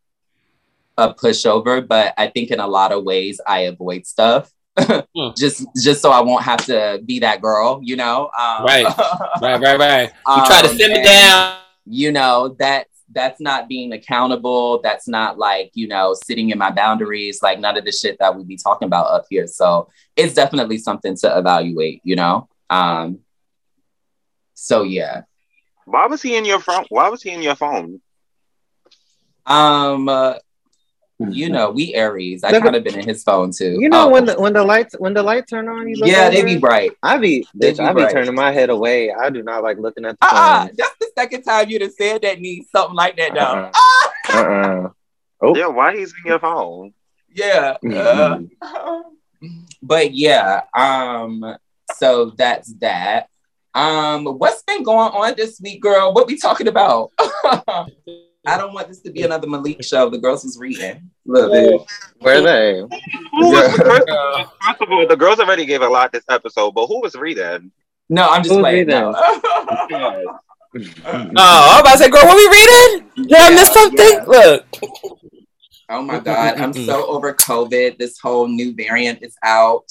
[0.96, 4.52] a pushover, but I think in a lot of ways I avoid stuff.
[5.16, 5.30] Hmm.
[5.36, 8.30] just just so I won't have to be that girl, you know.
[8.38, 8.86] Um, Right.
[9.42, 10.10] Right, right, right.
[10.28, 11.56] You try to um, simmer and, down.
[11.86, 14.80] You know that that's not being accountable.
[14.80, 17.42] That's not like you know sitting in my boundaries.
[17.42, 19.46] Like none of the shit that we be talking about up here.
[19.46, 22.00] So it's definitely something to evaluate.
[22.04, 22.48] You know.
[22.70, 23.18] Um.
[24.54, 25.22] So yeah.
[25.90, 26.84] Why was he in your phone?
[26.88, 28.00] Why was he in your phone?
[29.46, 30.08] Um.
[30.08, 30.34] uh,
[31.28, 32.42] you know, we Aries.
[32.44, 33.76] I kind of been in his phone too.
[33.78, 36.08] You know Oh, when the when the lights when the lights turn on, you look
[36.08, 36.92] yeah, they be bright.
[37.02, 38.12] I be they bitch, be I be bright.
[38.14, 39.12] turning my head away.
[39.12, 40.76] I do not like looking at the Uh uh phone.
[40.78, 43.40] That's the second time you'd have said that needs something like that though.
[43.40, 43.70] Uh-uh.
[43.74, 44.12] Ah!
[44.38, 44.88] Uh-uh.
[45.42, 45.56] Oh.
[45.56, 46.92] Yeah, why he's in your phone?
[47.34, 47.76] Yeah.
[47.82, 48.40] Uh,
[49.82, 51.56] but yeah, um,
[51.96, 53.28] so that's that.
[53.74, 56.12] Um, what's been going on this week, girl?
[56.12, 57.10] What we talking about?
[57.18, 60.08] I don't want this to be another Malik show.
[60.08, 61.10] The girls was reading.
[61.26, 61.80] Look, dude.
[62.20, 62.82] Where are they?
[63.40, 66.86] First, of all, first of all, the girls already gave a lot this episode, but
[66.86, 67.70] who was reading?
[68.08, 68.86] No, I'm just Who's playing.
[68.86, 69.14] reading?
[70.72, 73.26] Oh, I'm about to say, girl, what we reading?
[73.28, 73.98] Did I miss something?
[73.98, 74.24] yeah.
[74.24, 74.66] Look.
[75.88, 77.98] oh my god, I'm so over COVID.
[77.98, 79.90] This whole new variant is out.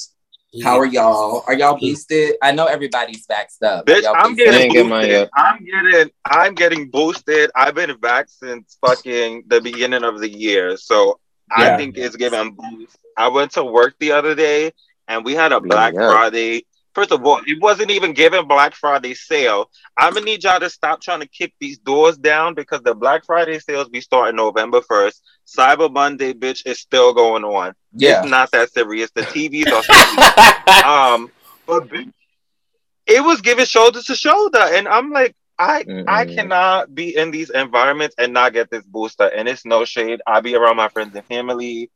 [0.64, 1.44] How are y'all?
[1.48, 2.36] Are y'all boosted?
[2.42, 3.86] I know everybody's vaxxed up.
[3.86, 5.30] Bitch, I'm getting ain't get boosted.
[5.36, 7.52] I'm getting I'm getting boosted.
[7.56, 10.76] I've been back since fucking the beginning of the year.
[10.78, 11.20] So
[11.58, 11.76] Yeah.
[11.76, 12.98] I think it's giving boost.
[13.16, 14.72] I went to work the other day
[15.08, 16.08] and we had a Black Yeah.
[16.08, 16.66] Friday.
[16.94, 19.70] First of all, it wasn't even given Black Friday sale.
[19.98, 23.26] I'm gonna need y'all to stop trying to kick these doors down because the Black
[23.26, 25.22] Friday sales be starting November 1st.
[25.48, 27.74] Cyber Monday, bitch, is still going on.
[27.94, 28.22] Yeah.
[28.22, 29.12] It's not that serious.
[29.12, 29.84] The TVs are
[31.16, 31.32] um,
[31.66, 31.84] but
[33.06, 36.36] it was giving shoulder to shoulder, and I'm like, I I Mm-mm.
[36.36, 39.26] cannot be in these environments and not get this booster.
[39.28, 40.22] And it's no shade.
[40.26, 41.92] I be around my friends and family,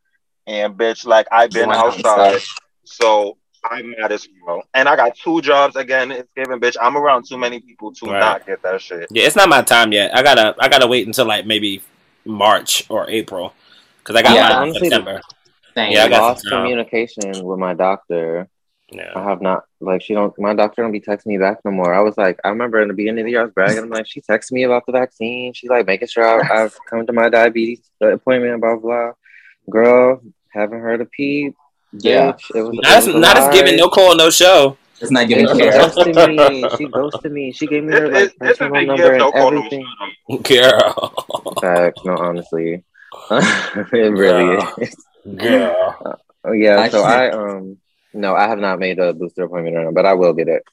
[0.47, 2.41] and bitch, like I've been Wow, outside,
[2.85, 4.64] so- so I'm mad as well.
[4.74, 6.11] And I got two jobs again.
[6.11, 6.76] It's giving, bitch.
[6.82, 8.20] I'm around too many people to Right.
[8.20, 9.07] not get that shit.
[9.11, 10.16] Yeah, it's not my time yet.
[10.16, 11.82] I gotta, I gotta wait until like maybe
[12.26, 13.53] March or April
[13.99, 15.22] because I got Yeah, mine in honestly, September.
[15.76, 15.91] Same.
[15.91, 18.47] Yeah, I got lost some communication with my doctor.
[18.91, 19.11] Yeah.
[19.16, 19.64] I have not.
[19.80, 20.38] Like, she don't.
[20.38, 21.93] My doctor don't be texting me back no more.
[21.93, 23.84] I was like, I remember in the beginning of the year, I was bragging.
[23.84, 25.51] I'm like, she texted me about the vaccine.
[25.53, 28.61] She's like making sure I, I've come to my diabetes appointment.
[28.61, 29.11] Blah blah.
[29.70, 31.55] Girl, haven't heard a peep.
[31.99, 34.77] Yeah, it was, not, it was not as giving no call, no show.
[34.99, 36.69] It's not giving she ghosted me.
[36.77, 37.51] She ghosted me.
[37.51, 39.85] She gave me her like it, personal number and everything.
[40.43, 41.55] Girl.
[41.61, 42.83] Fact, no, honestly,
[43.31, 44.73] it really Girl.
[44.77, 44.95] is.
[45.35, 46.19] Girl.
[46.45, 47.77] Uh, yeah, I so I um
[48.13, 50.63] no, I have not made a booster appointment right now, but I will get it.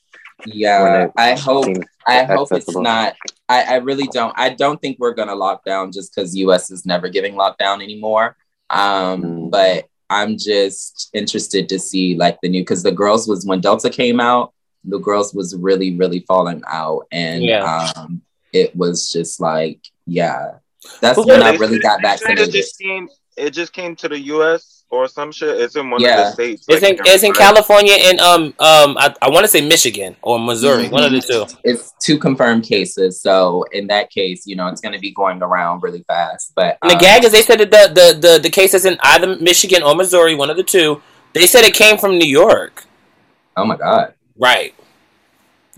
[0.47, 1.67] Yeah, it I hope.
[2.07, 3.17] I hope it's not.
[3.49, 4.33] I, I really don't.
[4.37, 8.37] I don't think we're gonna lock down just because US is never giving lockdown anymore.
[8.71, 9.51] Um, mm.
[9.51, 13.89] but I'm just interested to see like the new because the girls was when Delta
[13.89, 14.53] came out,
[14.85, 17.93] the girls was really really falling out, and yeah.
[17.97, 18.21] um,
[18.53, 20.55] it was just like yeah,
[21.01, 22.53] that's when I really got vaccinated.
[22.53, 23.09] Just came.
[23.37, 25.61] It just came to the U.S or some shit.
[25.61, 26.11] It's in one yeah.
[26.11, 26.67] of the states.
[26.69, 30.17] It's like, in it's in California and um um I, I want to say Michigan
[30.23, 30.93] or Missouri, mm-hmm.
[30.93, 31.47] one of the two.
[31.65, 35.43] It's two confirmed cases, so in that case, you know, it's going to be going
[35.43, 36.53] around really fast.
[36.55, 38.99] But um, the gag is they said that the the the the case is in
[39.03, 41.01] either Michigan or Missouri, one of the two.
[41.33, 42.85] They said it came from New York.
[43.57, 44.15] Oh my god!
[44.37, 44.75] Right.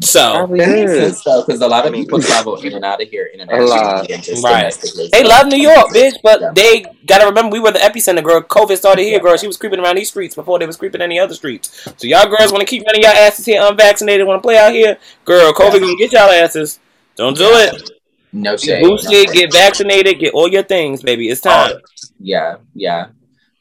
[0.00, 4.42] So because a lot of people travel in and out of here internationally.
[4.42, 4.74] Right.
[5.12, 6.50] They love New York, bitch, but yeah.
[6.54, 8.40] they gotta remember we were the epicenter, girl.
[8.40, 9.36] COVID started here, girl.
[9.36, 11.84] She was creeping around these streets before they was creeping any other streets.
[11.98, 14.72] So y'all girls want to keep running y'all asses here unvaccinated, want to play out
[14.72, 15.52] here, girl.
[15.52, 15.80] COVID yeah.
[15.80, 16.80] gonna get y'all asses.
[17.16, 17.90] Don't do it.
[18.32, 18.80] No shade.
[18.80, 19.32] Get boosted, no.
[19.34, 21.28] get vaccinated, get all your things, baby.
[21.28, 21.76] It's time.
[22.18, 23.08] yeah, yeah.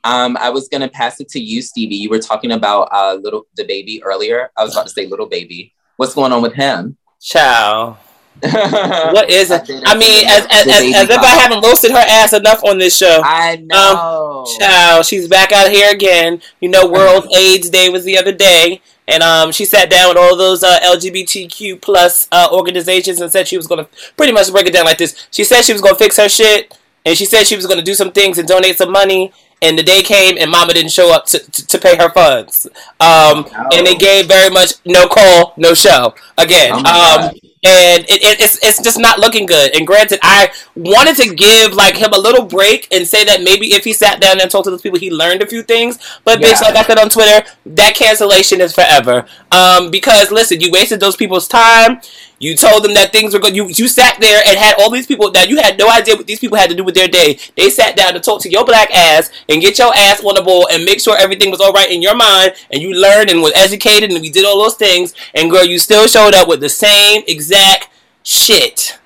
[0.03, 1.95] Um, I was gonna pass it to you, Stevie.
[1.95, 4.49] You were talking about uh little the baby earlier.
[4.57, 5.73] I was about to say little baby.
[5.97, 6.97] What's going on with him?
[7.19, 7.97] Ciao.
[8.41, 9.69] what is it?
[9.85, 12.97] I mean, as, as, as, as, if I haven't roasted her ass enough on this
[12.97, 13.21] show.
[13.23, 14.45] I um, know.
[14.47, 15.01] Um, ciao.
[15.03, 16.41] She's back out here again.
[16.59, 18.81] You know, World AIDS Day was the other day.
[19.07, 23.47] And um, she sat down with all those uh, LGBTQ plus uh, organizations and said
[23.47, 25.27] she was going to pretty much break it down like this.
[25.31, 26.77] She said she was going to fix her shit.
[27.05, 29.77] And she said she was going to do some things and donate some money and
[29.77, 32.65] the day came and mama didn't show up to, to, to pay her funds.
[32.99, 33.69] Um, oh.
[33.73, 36.73] And they gave very much no call, no show again.
[36.73, 37.31] Oh um,
[37.63, 39.75] and it, it, it's it's just not looking good.
[39.75, 43.67] And granted, I wanted to give like him a little break and say that maybe
[43.73, 45.99] if he sat down and talked to those people, he learned a few things.
[46.23, 46.47] But yeah.
[46.47, 49.27] bitch, like I said on Twitter, that cancellation is forever.
[49.51, 52.01] Um, because listen, you wasted those people's time.
[52.41, 53.55] You told them that things were good.
[53.55, 56.25] You you sat there and had all these people that you had no idea what
[56.25, 57.37] these people had to do with their day.
[57.55, 60.41] They sat down to talk to your black ass and get your ass on the
[60.41, 62.53] ball and make sure everything was all right in your mind.
[62.71, 65.13] And you learned and was educated and we did all those things.
[65.35, 67.89] And girl, you still showed up with the same exact
[68.23, 68.97] shit.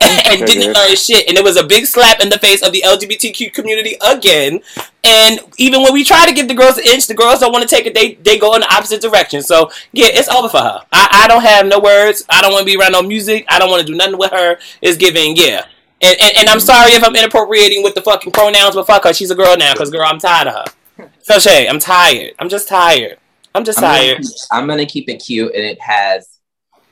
[0.00, 1.28] And didn't learn shit.
[1.28, 4.60] And it was a big slap in the face of the LGBTQ community again.
[5.04, 7.68] And even when we try to give the girls an inch, the girls don't want
[7.68, 7.94] to take it.
[7.94, 9.42] They they go in the opposite direction.
[9.42, 10.80] So yeah, it's over for her.
[10.92, 12.24] I, I don't have no words.
[12.28, 13.44] I don't want to be around no music.
[13.48, 14.58] I don't want to do nothing with her.
[14.82, 15.66] It's giving yeah.
[16.02, 16.66] And, and, and I'm mm-hmm.
[16.66, 19.12] sorry if I'm inappropriating with the fucking pronouns, but fuck her.
[19.12, 21.08] She's a girl now, cause girl, I'm tired of her.
[21.20, 22.34] So Shay, I'm tired.
[22.38, 23.18] I'm just tired.
[23.54, 24.16] I'm just I'm tired.
[24.22, 26.39] Gonna, I'm gonna keep it cute, and it has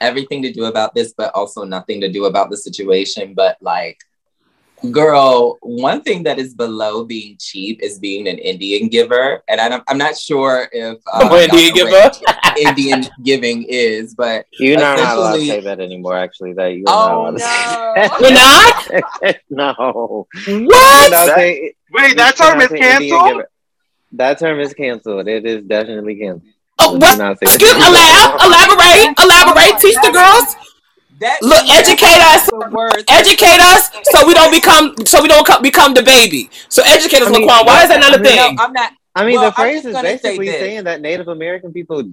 [0.01, 3.35] everything to do about this, but also nothing to do about the situation.
[3.35, 3.99] But like,
[4.91, 9.83] girl, one thing that is below being cheap is being an Indian giver, and I'm,
[9.89, 12.11] I'm not sure if uh, Indian giver
[12.57, 16.17] Indian giving is, but you're not allowed to say that anymore.
[16.17, 17.37] Actually, that you're oh, not.
[17.37, 18.19] No.
[18.21, 19.37] you're not.
[19.51, 20.27] no.
[20.67, 21.37] What?
[21.37, 23.45] Say, Wait, that term is canceled.
[24.13, 25.29] That term is canceled.
[25.29, 26.53] It is definitely canceled.
[26.81, 27.19] Oh, what?
[27.43, 30.57] Excuse, elab- elaborate, elaborate, teach the girls.
[31.21, 32.47] That Look, educate us,
[33.11, 36.49] educate us, so we don't become, so we don't become the baby.
[36.69, 37.67] So educate us, I mean, Laquan.
[37.67, 38.37] Why is that not a thing?
[38.37, 38.93] No, I'm not.
[39.17, 42.05] I mean, well, the phrase is basically say saying that Native American people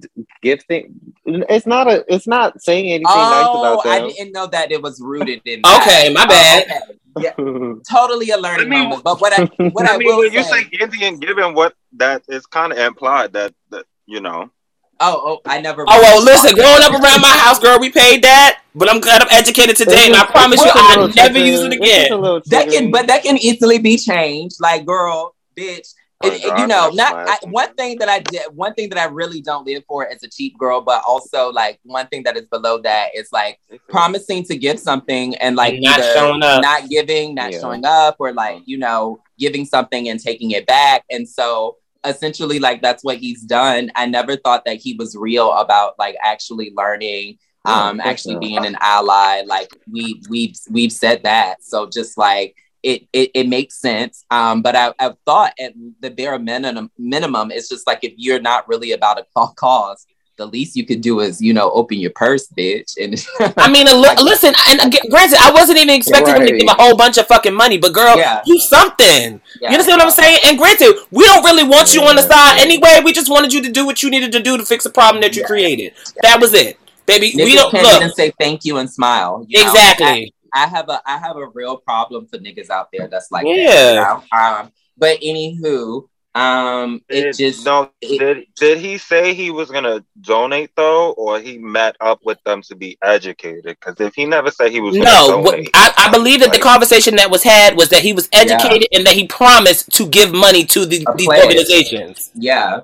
[0.42, 0.90] give things.
[1.24, 2.04] It's not a.
[2.12, 3.92] It's not saying anything oh, nice about them.
[3.92, 5.60] I didn't know that it was rooted in.
[5.64, 6.66] okay, my oh, bad.
[6.68, 6.98] Oh, okay.
[7.18, 9.04] Yeah, totally a learning I mean, moment.
[9.04, 11.74] But what I what I, I mean, will when say, you say Indian given, what
[11.92, 14.50] that is kind of implied that that you know
[14.98, 15.84] Oh, oh, I never.
[15.86, 19.22] Oh well, listen, growing up around my house, girl, we paid that, but I'm glad
[19.22, 22.10] I'm educated today, and I promise you, I'll never use it again.
[22.46, 24.56] That can, but that can easily be changed.
[24.58, 25.92] Like, girl, bitch,
[26.22, 29.04] oh, it, you know, not I, one thing that I did, one thing that I
[29.04, 32.46] really don't live for as a cheap girl, but also like one thing that is
[32.46, 37.34] below that is like promising to give something and like not showing up, not giving,
[37.34, 37.60] not yeah.
[37.60, 41.76] showing up, or like you know, giving something and taking it back, and so
[42.06, 43.90] essentially like that's what he's done.
[43.94, 48.76] I never thought that he was real about like actually learning, um, actually being an
[48.80, 49.42] ally.
[49.46, 51.62] Like we we've we've said that.
[51.62, 54.24] So just like it, it it makes sense.
[54.30, 58.40] Um, but I, I've thought at the bare minimum minimum, it's just like if you're
[58.40, 59.26] not really about a
[59.56, 60.06] cause,
[60.36, 62.96] the least you could do is, you know, open your purse, bitch.
[63.02, 63.14] And
[63.56, 66.42] I mean, li- listen, and again, granted, I wasn't even expecting right.
[66.42, 68.42] him to give a whole bunch of fucking money, but girl, Yeah.
[68.44, 69.40] do something.
[69.60, 69.68] Yeah.
[69.70, 70.38] You understand what I'm saying?
[70.46, 73.00] And granted, we don't really want you on the side anyway.
[73.04, 75.22] We just wanted you to do what you needed to do to fix a problem
[75.22, 75.46] that you Yeah.
[75.46, 75.92] created.
[76.22, 77.32] That was it, baby.
[77.32, 79.44] Niggas we don't look and say thank you and smile.
[79.48, 80.32] you exactly.
[80.52, 83.46] I, I have a I have a real problem for niggas out there that's like
[83.46, 83.66] Yeah.
[83.66, 83.90] that.
[83.90, 83.94] You
[84.38, 84.38] know?
[84.38, 87.90] Um, but anywho, um, it Did- just no.
[88.00, 92.38] it- did did he say he was gonna donate though, or he met up with
[92.44, 93.64] them to be educated?
[93.64, 97.16] Because if he never said he was No, donate, I, I believe that the conversation
[97.16, 100.64] that was had was that he was educated and that he promised to give money
[100.66, 101.44] to the, these pledge.
[101.44, 102.30] organizations.
[102.34, 102.80] yeah,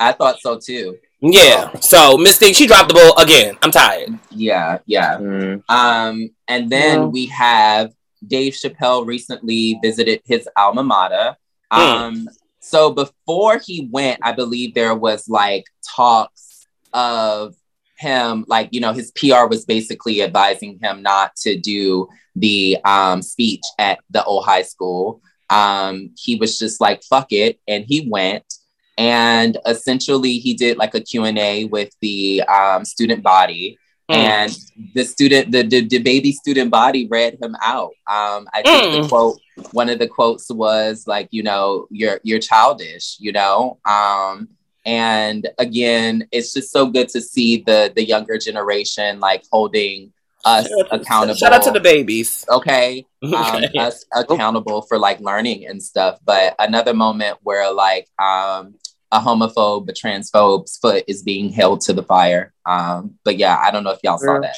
[0.00, 0.98] I thought so too.
[1.20, 1.78] Yeah.
[1.80, 3.56] So Miss Thing, she dropped the ball again.
[3.62, 4.18] I'm tired.
[4.30, 5.16] Yeah, yeah.
[5.18, 5.62] Mm.
[5.68, 7.06] Um, and then Yeah.
[7.06, 7.92] we have
[8.26, 11.36] Dave Chappelle recently visited his alma mater.
[11.72, 11.80] Hmm.
[11.80, 12.28] Um,
[12.66, 17.54] so before he went, I believe there was like talks of
[17.96, 23.22] him, like, you know, his PR was basically advising him not to do the um,
[23.22, 25.22] speech at the old high school.
[25.48, 27.60] Um, he was just like, fuck it.
[27.68, 28.52] And he went.
[28.98, 33.78] And essentially, he did like a Q&A with the um, student body
[34.08, 34.14] Hmm.
[34.14, 34.56] and
[34.94, 39.00] the student the, the the baby student body read him out um i think the
[39.00, 39.08] Mm.
[39.08, 39.40] quote
[39.72, 44.46] one of the quotes was like you know you're you're childish you know um
[44.84, 50.12] and again it's just so good to see the the younger generation like holding
[50.44, 52.44] us Shout to- accountable Shout out to the babies.
[52.48, 53.32] okay um,
[53.64, 53.78] Okay.
[53.80, 56.20] us accountable for like learning and stuff.
[56.24, 58.76] But another moment where like um,
[59.12, 62.52] a homophobe, a transphobe's foot is being held to the fire.
[62.64, 64.56] Um, but yeah, I don't know if y'all saw that.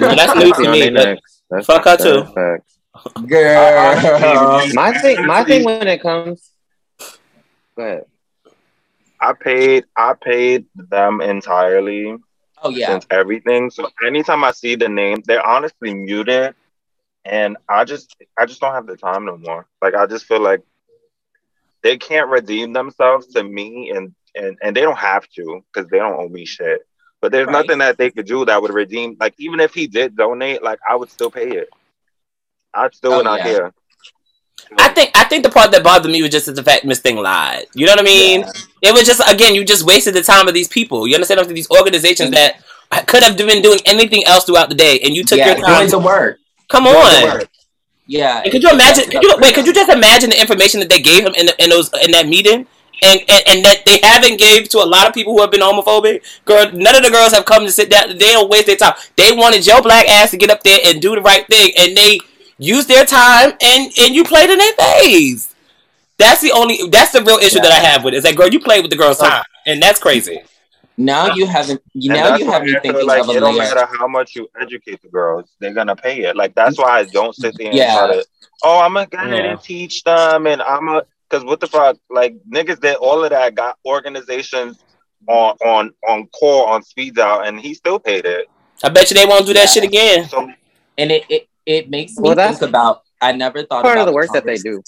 [0.00, 0.90] Well, that's new to me.
[0.90, 1.18] But.
[1.50, 2.24] That's, fuck her too.
[2.34, 2.78] facts.
[3.26, 6.50] Girl, My thing, my thing when it comes.
[7.76, 8.04] Go ahead.
[9.20, 12.16] I paid I paid them entirely
[12.62, 13.70] oh yeah, since everything.
[13.70, 16.54] So anytime I see the name, they're honestly muted,
[17.24, 19.66] and I just I just don't have the time no more.
[19.82, 20.62] Like I just feel like
[21.82, 25.98] they can't redeem themselves to me, and and and they don't have to because they
[25.98, 26.80] don't owe me shit.
[27.20, 27.52] But there's Right.
[27.52, 29.16] nothing that they could do that would redeem.
[29.18, 31.68] Like even if he did donate, like I would still pay it.
[32.74, 33.44] I'd still Oh, not yeah.
[33.44, 33.72] care.
[34.76, 37.16] I think I think the part that bothered me was just the fact Miss Thing
[37.16, 37.66] lied.
[37.74, 38.40] You know what I mean?
[38.40, 38.90] Yeah.
[38.90, 41.06] It was just again, you just wasted the time of these people.
[41.06, 41.40] You understand?
[41.40, 42.62] Of these organizations that
[43.06, 45.88] could have been doing anything else throughout the day, and you took yeah, your time.
[45.88, 46.38] the work.
[46.68, 47.42] Come on.
[48.08, 48.40] Yeah.
[48.42, 49.04] And could you imagine?
[49.10, 49.54] Could you wait?
[49.54, 52.10] Could you just imagine the information that they gave him in, the, in those in
[52.12, 52.66] that meeting,
[53.02, 55.60] and, and and that they haven't gave to a lot of people who have been
[55.60, 56.22] homophobic?
[56.46, 58.08] Girl, none of the girls have come to sit down.
[58.16, 58.94] They don't waste their time.
[59.16, 61.94] They wanted your black ass to get up there and do the right thing, and
[61.94, 62.20] they
[62.56, 65.54] used their time, and and you played in their face.
[66.16, 66.88] That's the only.
[66.88, 68.16] That's the real issue that I have with it.
[68.16, 68.48] Is that girl?
[68.48, 70.40] You played with the girl's time, and that's crazy.
[70.98, 71.80] Now you haven't.
[71.94, 73.68] You And now you have me I feel thinking like of a it don't layer.
[73.74, 76.36] matter how much you educate the girls, they're gonna pay it.
[76.36, 77.94] Like that's why I don't sit there and Yeah.
[77.96, 78.26] try to.
[78.64, 79.52] Oh, I'm gonna go ahead Yeah.
[79.52, 83.30] and teach them, and I'm a because what the fuck, like niggas did all of
[83.30, 84.82] that, got organizations
[85.28, 88.48] on on on core on speed dial, and he still paid it.
[88.82, 89.66] I bet you they won't do that Yeah.
[89.66, 90.28] shit again.
[90.28, 90.50] So
[90.96, 93.02] and it, it it makes me Well, think about.
[93.20, 94.82] I never thought Part about of the work that they do.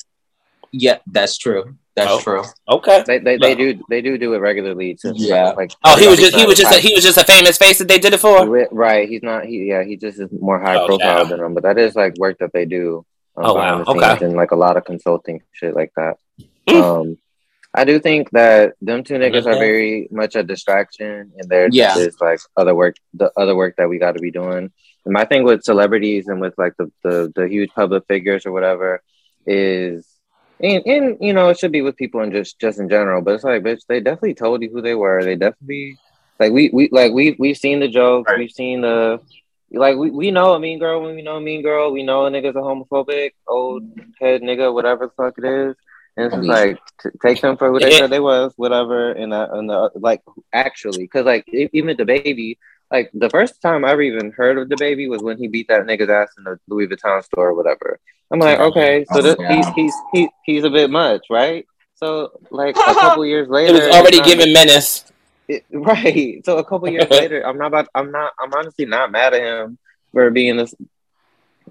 [0.72, 1.76] Yeah, that's true.
[1.96, 2.20] That's Oh.
[2.20, 2.42] true.
[2.68, 3.02] Okay.
[3.06, 4.94] They they, they do they do do it regularly.
[5.02, 5.50] To, Yeah.
[5.50, 7.78] Like Oh, he was just he was just a, he was just a famous face
[7.78, 8.46] that they did it for.
[8.70, 9.08] Right.
[9.08, 9.44] He's not.
[9.44, 9.82] He yeah.
[9.84, 11.28] He just is more high Oh, profile damn.
[11.30, 11.54] than them.
[11.54, 13.04] But that is like work that they do.
[13.36, 13.84] Um, Oh, behind wow.
[13.84, 14.24] the scenes Okay.
[14.26, 16.16] And like a lot of consulting shit like that.
[16.68, 16.82] Mm.
[16.82, 17.18] Um,
[17.74, 19.58] I do think that them two niggas are Mhm.
[19.58, 21.94] very much a distraction, and there Yeah.
[21.94, 24.72] just is like other work, the other work that we got to be doing.
[25.04, 28.52] And my thing with celebrities and with like the the, the huge public figures or
[28.52, 29.02] whatever
[29.46, 30.06] is.
[30.62, 33.34] And, and you know it should be with people and just just in general, but
[33.34, 35.22] it's like bitch, they definitely told you who they were.
[35.24, 35.98] They definitely
[36.38, 38.38] like we we like we we've seen the jokes, Right.
[38.38, 39.20] we've seen the
[39.72, 41.92] like we, we know a mean girl when we know a mean girl.
[41.92, 43.84] We know a nigga's a homophobic old
[44.20, 45.76] head nigga, whatever the fuck it is.
[46.16, 49.12] And it's just like t- take them for who they said they was, whatever.
[49.12, 52.58] And uh, and the like actually, because like even the baby,
[52.90, 55.68] like the first time I ever even heard of the baby was when he beat
[55.68, 57.98] that nigga's ass in the Louis Vuitton store or whatever.
[58.32, 59.56] I'm like, okay, so this, yeah.
[59.56, 61.66] he's he's he, he's a bit much, right?
[61.96, 65.04] So like a couple years later, It was already it's not- given menace.
[65.48, 66.44] it, right.
[66.44, 67.88] So a couple years later, I'm not about.
[67.94, 68.32] I'm not.
[68.38, 69.78] I'm honestly not mad at him
[70.12, 70.74] for being this.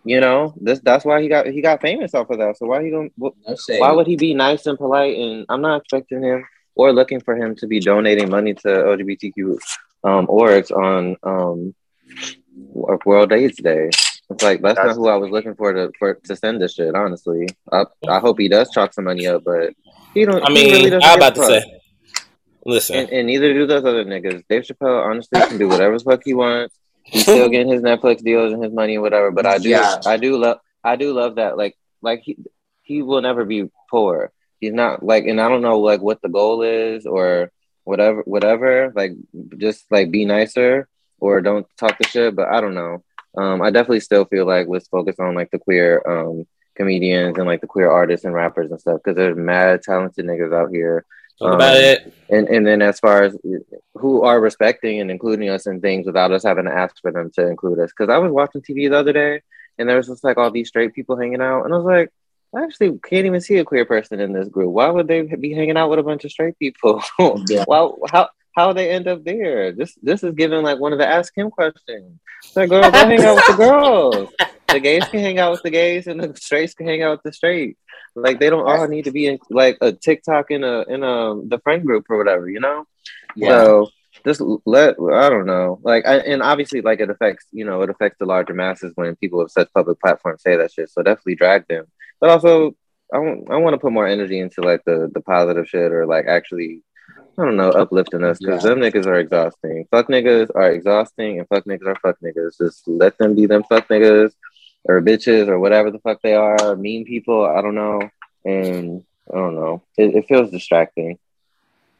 [0.04, 0.80] You know, this.
[0.80, 2.58] That's why he got he got famous off of that.
[2.58, 3.32] So why he going No.
[3.78, 5.18] Why would he be nice and polite?
[5.18, 6.46] And I'm not expecting him
[6.76, 9.58] or looking for him to be donating money to LGBTQ
[10.04, 11.76] um, orgs on um,
[13.06, 13.90] World AIDS Day.
[14.30, 16.76] It's like that's, that's not who I was looking for to for to send this
[16.76, 16.94] shit.
[16.94, 19.74] Honestly, I, I hope he does chalk some money up, but
[20.14, 20.44] he don't.
[20.44, 21.80] I mean, really I'm about to say.
[22.66, 24.44] Listen, and, and, neither do those other niggas.
[24.50, 26.76] Dave Chappelle honestly can do whatever the fuck he wants.
[27.04, 29.32] He's still getting his Netflix deals and his money and whatever.
[29.32, 30.00] But I do, yeah.
[30.06, 31.58] I do love, I do love that.
[31.58, 32.38] Like, like he,
[32.84, 34.32] he will never be poor.
[34.60, 37.52] He's not like, and I don't know like what the goal is or
[37.86, 38.92] whatever, whatever.
[38.94, 39.14] Like,
[39.58, 40.88] just like be nicer
[41.20, 42.36] or don't talk the shit.
[42.36, 43.04] But I don't know.
[43.38, 47.46] Um, I definitely still feel like let's focus on like the queer um comedians and
[47.46, 51.06] like the queer artists and rappers and stuff because there's mad talented niggas out here
[51.40, 52.14] Talk about um, it.
[52.30, 53.38] And and then as far as
[53.96, 57.32] who are respecting and including us in things without us having to ask for them
[57.36, 57.92] to include us.
[57.92, 59.42] Because I was watching TV the other day
[59.78, 62.12] and there was just like all these straight people hanging out, and I was like,
[62.54, 64.72] I actually can't even see a queer person in this group.
[64.72, 67.02] Why would they be hanging out with a bunch of straight people?
[67.48, 67.64] yeah.
[67.68, 69.72] Well, how how they end up there?
[69.72, 72.20] This this is giving like one of the ask him questions.
[72.44, 74.30] It's like, girl, go hang out with the girls.
[74.68, 77.24] The gays can hang out with the gays, and the straights can hang out with
[77.24, 77.80] the straights.
[78.16, 81.36] Like they don't all need to be in like a TikTok in a in a
[81.46, 82.86] the friend group or whatever, you know.
[83.36, 83.50] Yeah.
[83.50, 83.90] So
[84.26, 87.90] just let I don't know, like, I, and obviously, like it affects you know it
[87.90, 90.90] affects the larger masses when people of such public platforms say that shit.
[90.90, 91.86] So definitely drag them,
[92.20, 92.76] but also
[93.14, 96.06] I want I want to put more energy into like the the positive shit or
[96.06, 96.84] like actually
[97.40, 98.72] I don't know, uplifting us because yeah.
[98.72, 99.88] them niggas are exhausting.
[99.90, 102.58] Fuck niggas are exhausting and fuck niggas are fuck niggas.
[102.58, 104.34] Just let them be them fuck niggas
[104.84, 107.46] or bitches or whatever the fuck they are, mean people.
[107.46, 108.02] I don't know,
[108.44, 109.82] and I don't know.
[109.98, 111.18] It, it feels distracting.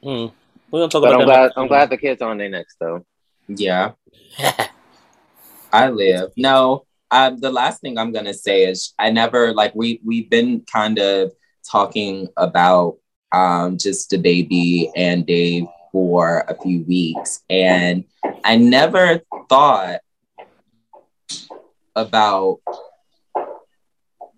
[0.04, 0.28] Hmm.
[0.72, 1.22] We're gonna talk but about.
[1.22, 1.52] I'm glad.
[1.56, 3.06] I'm glad the kids on their next though.
[3.48, 3.92] Yeah.
[5.72, 6.32] I live.
[6.36, 10.62] No, um, the last thing I'm gonna say is I never like we we've been
[10.62, 11.32] kind of
[11.70, 12.98] talking about
[13.32, 18.04] um just baby and Dave for a few weeks, and
[18.44, 20.02] I never thought
[21.96, 22.60] about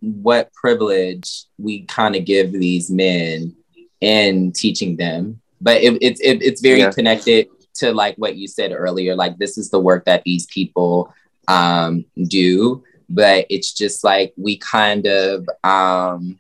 [0.02, 3.56] what privilege we kind of give these men
[4.02, 5.42] in teaching them.
[5.62, 6.92] But it, it, it it's very yeah.
[6.92, 9.16] connected to like what you said earlier.
[9.16, 11.14] Like this is the work that these people
[11.48, 16.40] um, do, but it's just like we kind of, um,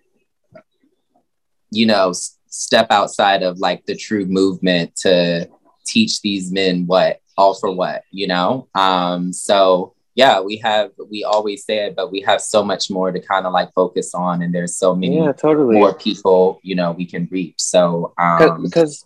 [1.69, 2.13] you know,
[2.51, 5.49] step outside of like the true movement to
[5.85, 8.67] teach these men what all for what, you know.
[8.75, 13.11] Um, so yeah, we have we always say it, but we have so much more
[13.11, 15.75] to kind of like focus on, and there's so many yeah, totally.
[15.75, 17.55] more people you know we can reach.
[17.57, 19.05] So um, because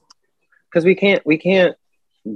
[0.69, 1.77] because we can't we can't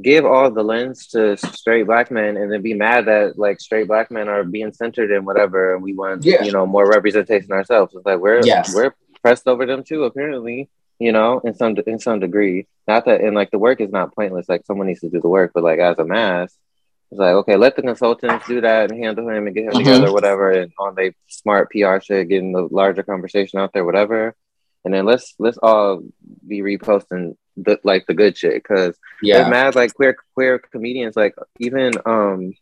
[0.03, 3.87] give all the lens to straight black men and then be mad that like straight
[3.87, 6.43] black men are being centered in whatever and we want yeah.
[6.43, 7.95] you know more representation ourselves.
[7.95, 8.73] It's like we're yes.
[8.73, 8.93] we're
[9.23, 10.69] pressed over them too apparently
[10.99, 12.67] you know in some in some degree.
[12.87, 14.49] Not that and like the work is not pointless.
[14.49, 16.55] Like someone needs to do the work but like as a mass
[17.11, 19.79] it's like, okay, let the consultants do that and handle him and get him mm-hmm.
[19.79, 24.35] together, whatever, and on the smart PR shit, getting the larger conversation out there, whatever.
[24.85, 26.03] And then let's let's all
[26.47, 31.35] be reposting the like the good shit because yeah, mad like queer queer comedians like
[31.59, 32.53] even um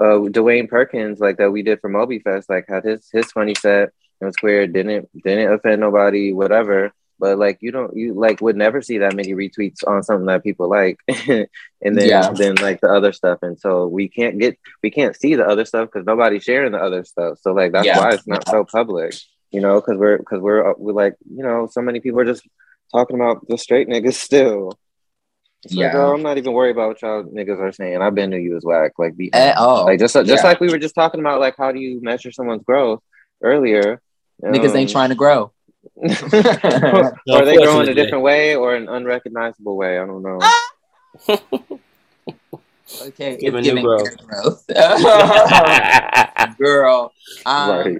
[0.00, 3.54] uh Dwayne Perkins like that we did for Moby Fest like had his his funny
[3.54, 3.90] set.
[4.20, 8.56] It was queer didn't didn't offend nobody whatever but like you don't you like would
[8.56, 10.98] never see that many retweets on something that people like
[11.28, 11.48] and
[11.80, 12.30] then yeah.
[12.30, 15.64] then like the other stuff and so we can't get we can't see the other
[15.64, 17.98] stuff because nobody's sharing the other stuff so like that's yeah.
[17.98, 19.14] why it's not so public
[19.50, 22.46] you know because we're because we're we're like you know so many people are just
[22.92, 24.78] talking about the straight niggas still
[25.64, 25.90] it's yeah.
[25.90, 28.00] girl, I'm not even worried about what y'all niggas are saying.
[28.00, 29.30] I've been to you as whack, like be
[29.84, 30.42] like just just yeah.
[30.42, 33.02] like we were just talking about, like how do you measure someone's growth
[33.42, 34.00] earlier?
[34.42, 35.52] Niggas um, ain't trying to grow.
[35.96, 39.98] or they growing a different way or an unrecognizable way.
[39.98, 40.38] I don't know.
[43.02, 44.16] okay, Give it's giving growth.
[44.26, 44.66] growth.
[46.58, 47.12] Girl,
[47.46, 47.98] um, right.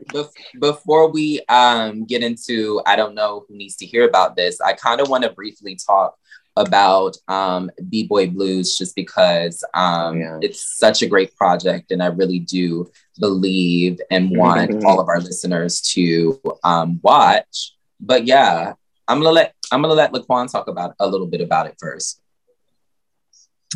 [0.61, 4.61] before we um, get into, I don't know who needs to hear about this.
[4.61, 6.17] I kind of want to briefly talk
[6.57, 10.39] about um, B Boy Blues just because um, yeah.
[10.43, 15.21] it's such a great project, and I really do believe and want all of our
[15.21, 18.75] listeners to um, watch but yeah,
[19.07, 22.21] I'm gonna let I'm gonna let Laquan talk about a little bit about it first.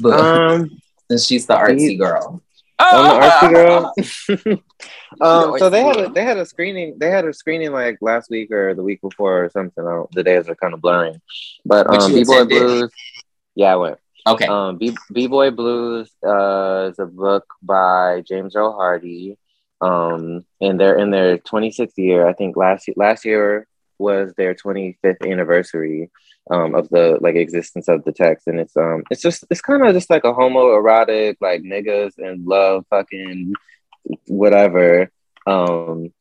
[0.00, 0.70] But um,
[1.10, 2.42] since she's the artsy girl.
[2.78, 4.62] I'm the artsy girl.
[5.20, 8.30] um, so they had a they had a screening they had a screening like last
[8.30, 9.84] week or the week before or something.
[10.12, 11.20] the days are kind of blurring,
[11.64, 12.90] but um, B Boy Blues.
[13.54, 13.98] Yeah, I went.
[14.26, 14.46] Okay.
[14.46, 19.38] Um, B Boy Blues uh, is a book by James Earl Hardy.
[19.80, 22.28] Um, and they're in their 26th year.
[22.28, 23.66] I think last last year
[24.02, 26.10] was their 25th anniversary
[26.50, 29.86] um, of the like existence of the text, and it's um it's just it's kind
[29.86, 33.54] of just like a homoerotic like niggas and love fucking
[34.26, 35.10] whatever.
[35.46, 36.12] Um,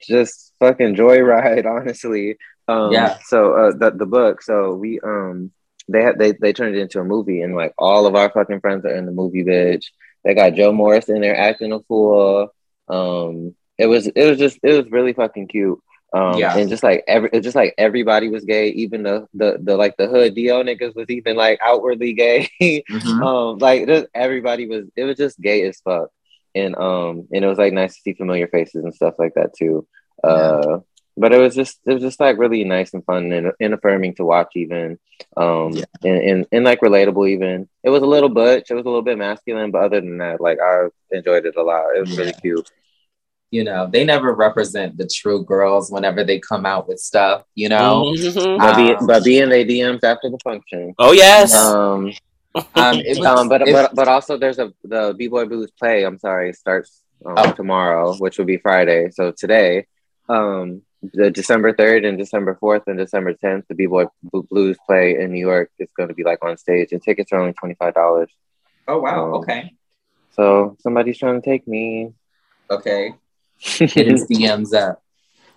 [0.00, 2.36] just fucking joyride, honestly.
[2.68, 3.18] Um, Yeah.
[3.24, 4.42] So uh, the the book.
[4.42, 5.52] So we um
[5.88, 8.60] they had they they turned it into a movie, and like all of our fucking
[8.60, 9.86] friends are in the movie, bitch.
[10.24, 12.48] They got Joe Morris in there acting a fool.
[12.88, 15.80] Um, it was it was just it was really fucking cute.
[16.12, 16.56] Um, Yeah.
[16.56, 20.08] and just like every just like everybody was gay, even the the the like the
[20.08, 22.48] hood do niggas was even like outwardly gay.
[22.90, 23.22] Mhm.
[23.24, 26.08] um, like just, everybody was it was just gay as fuck,
[26.54, 29.54] and um, and it was like nice to see familiar faces and stuff like that
[29.56, 29.86] too.
[30.24, 30.80] Uh,
[31.16, 34.14] but it was just it was just like really nice and fun and, and affirming
[34.14, 34.98] to watch even,
[35.36, 35.84] um, Yeah.
[36.02, 37.68] and, and and like relatable even.
[37.84, 40.40] It was a little butch, it was a little bit masculine, but other than that,
[40.40, 41.94] like I enjoyed it a lot.
[41.96, 42.68] It was really cute.
[43.50, 47.42] You know, they never represent the true girls whenever they come out with stuff.
[47.56, 48.58] You know, Mhm.
[48.58, 50.94] But be Um, but be in their DMs after the function.
[50.98, 51.54] Oh yes.
[51.56, 52.12] Um,
[52.74, 55.70] um, it was, um, but it- but but also there's a the B Boy Blues
[55.78, 56.04] play.
[56.04, 57.52] I'm sorry, starts um, Oh.
[57.52, 59.10] tomorrow, which will be Friday.
[59.10, 59.86] So today,
[60.28, 60.82] um,
[61.14, 65.32] the December third and December fourth and December tenth, the B Boy Blues play in
[65.32, 67.94] New York is going to be like on stage, and tickets are only twenty five
[67.94, 68.30] dollars.
[68.88, 69.72] oh wow, um, okay,
[70.36, 72.12] So somebody's trying to take me.
[72.70, 73.14] okay,
[73.94, 75.02] hit his DMs up.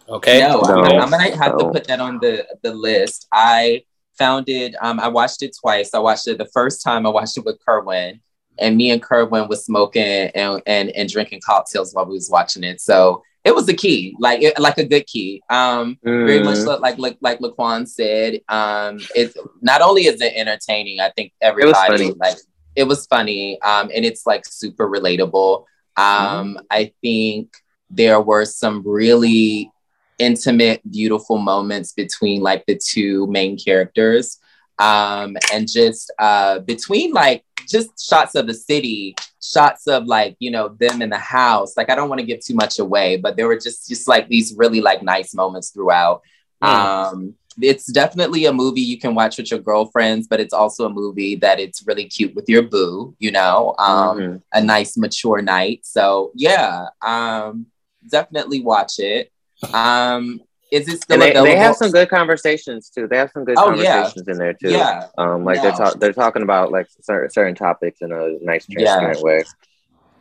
[0.10, 0.40] okay.
[0.40, 3.28] No, I'm, I'm gonna have to put that on the the list.
[3.32, 3.84] I
[4.18, 4.76] found it.
[4.82, 5.94] Um, I watched it twice.
[5.94, 7.06] I watched it the first time.
[7.06, 8.20] I watched it with Kerwin,
[8.60, 12.64] and me and Kerwin was smoking and and and drinking cocktails while we was watching
[12.64, 12.82] it.
[12.82, 15.42] So it was a key, like it, like a good key.
[15.50, 16.80] Um, very much Mm.
[16.82, 18.42] like like like Laquan said.
[18.50, 21.00] Um, it not only is it entertaining.
[21.00, 22.12] I think was everybody funny.
[22.20, 22.38] like
[22.76, 23.62] it was funny.
[23.62, 25.66] Um, and it's like super relatable.
[25.96, 27.54] Um, I think
[27.96, 29.72] there were some really
[30.20, 34.40] intimate, beautiful moments between like the two main characters.
[34.80, 40.52] Um, and just uh, between like just shots of the city, shots of like, you
[40.52, 41.78] know, them in the house.
[41.78, 44.28] Like, I don't want to give too much away, but there were just, just like
[44.28, 46.22] these really like nice moments throughout.
[46.62, 50.90] Um, it's definitely a movie you can watch with your girlfriends, but it's also a
[50.90, 54.42] movie that it's really cute with your boo, you know, um, Mhm.
[54.54, 55.82] a nice mature night.
[55.84, 57.68] So yeah, um,
[58.10, 59.32] definitely watch it.
[59.74, 60.42] Um,
[60.72, 61.52] is it still And they, available?
[61.52, 63.08] they have some good conversations too.
[63.08, 63.94] They have some good Oh, yeah.
[63.94, 64.72] conversations in there too.
[64.72, 68.66] Yeah, Um, like they're talk- they're talking about like certain certain topics in a nice
[68.68, 68.80] Yeah.
[68.98, 69.44] transparent way.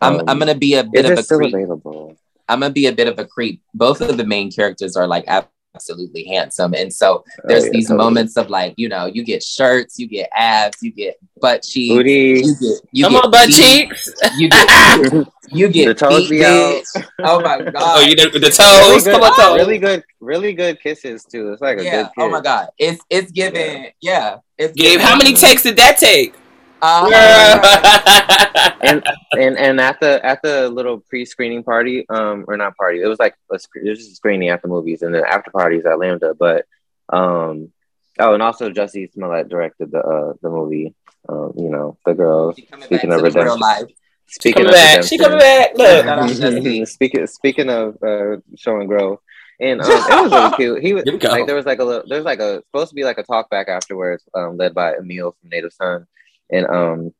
[0.02, 1.54] I'm Um, I'm gonna be a bit of a still creep.
[1.54, 2.16] available?
[2.48, 3.62] I'm gonna be a bit of a creep.
[3.72, 5.24] Both of the main characters are like
[5.74, 8.04] absolutely handsome, and so oh, there's Oh, yeah, these totally.
[8.04, 11.94] moments of like you know you get shirts, you get abs, you get butt cheeks,
[11.94, 12.42] Booty.
[12.44, 14.10] you get you Come get on, butt feet, cheeks.
[14.38, 16.82] you get you get The toes feet, out.
[17.20, 17.74] Oh my god!
[17.76, 19.04] Oh, you did the really toes.
[19.04, 19.56] good, Come on, toes.
[19.58, 21.52] really good, really good kisses too.
[21.52, 21.90] It's like a yeah.
[21.90, 22.12] good kiss.
[22.18, 22.68] Oh my god!
[22.78, 23.88] It's it's giving.
[24.00, 24.38] Yeah.
[24.58, 25.06] It's Gabe, giving.
[25.06, 26.34] how many takes did that take?
[26.82, 27.08] Oh.
[28.82, 29.02] And
[29.38, 33.20] and and at the at the little pre-screening party, um, or not party, it was
[33.20, 35.98] like a, it was just a screening at the movies, and then after parties at
[35.98, 36.34] Lambda.
[36.34, 36.66] But
[37.08, 37.70] um,
[38.18, 40.94] oh, and also Jussie Smollett directed the uh the movie.
[41.28, 42.56] Um, you know the girls.
[42.56, 43.60] She coming back Speaking of the real redemption.
[43.60, 43.84] life.
[44.26, 45.04] Speaking of back.
[45.04, 45.76] She coming back.
[45.76, 46.04] Look.
[46.04, 46.88] Shout out Jussie.
[46.96, 49.20] speaking speaking of uh, showing growth,
[49.60, 50.82] and um, it was really cute.
[50.82, 51.28] He was Here we go.
[51.28, 53.48] like there was like a little there's like a supposed to be like a talk
[53.48, 56.06] back afterwards, um, led by Emil from Native Son,
[56.52, 57.14] and um,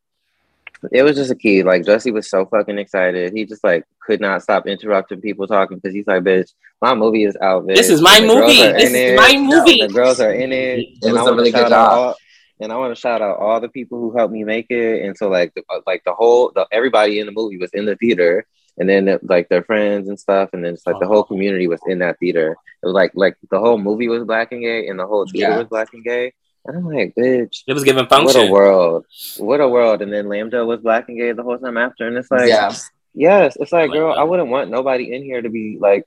[0.92, 1.62] it was just a key.
[1.62, 3.32] Like Jussie was so fucking excited.
[3.34, 7.24] He just like could not stop interrupting people talking because he's like, "Bitch, my movie
[7.24, 7.64] is out.
[7.66, 7.76] Bitch.
[7.76, 8.72] This is my and the girls movie.
[8.72, 9.16] This is it.
[9.16, 9.80] my movie.
[9.86, 10.80] The girls are in it.
[10.80, 11.98] It and was I a wanna really good shout out job.
[11.98, 12.16] all-
[12.60, 15.04] and I want to shout out all the people who helped me make it.
[15.04, 17.96] And so like the, like the whole the, everybody in the movie was in the
[17.96, 18.46] theater,
[18.78, 21.80] and then like their friends and stuff, and then it's like the whole community was
[21.88, 22.52] in that theater.
[22.82, 25.50] It was like like the whole movie was black and gay, and the whole theater
[25.50, 25.58] Yeah.
[25.58, 26.34] was black and gay.
[26.64, 28.40] And I'm like, bitch, It was giving function.
[28.40, 29.06] what a world,
[29.38, 30.00] what a world.
[30.02, 32.72] And then Lambda was black and gay the whole time after, and it's like, yeah.
[33.14, 34.14] Yes, it's like, Like girl.
[34.14, 36.06] I wouldn't want nobody in here to be like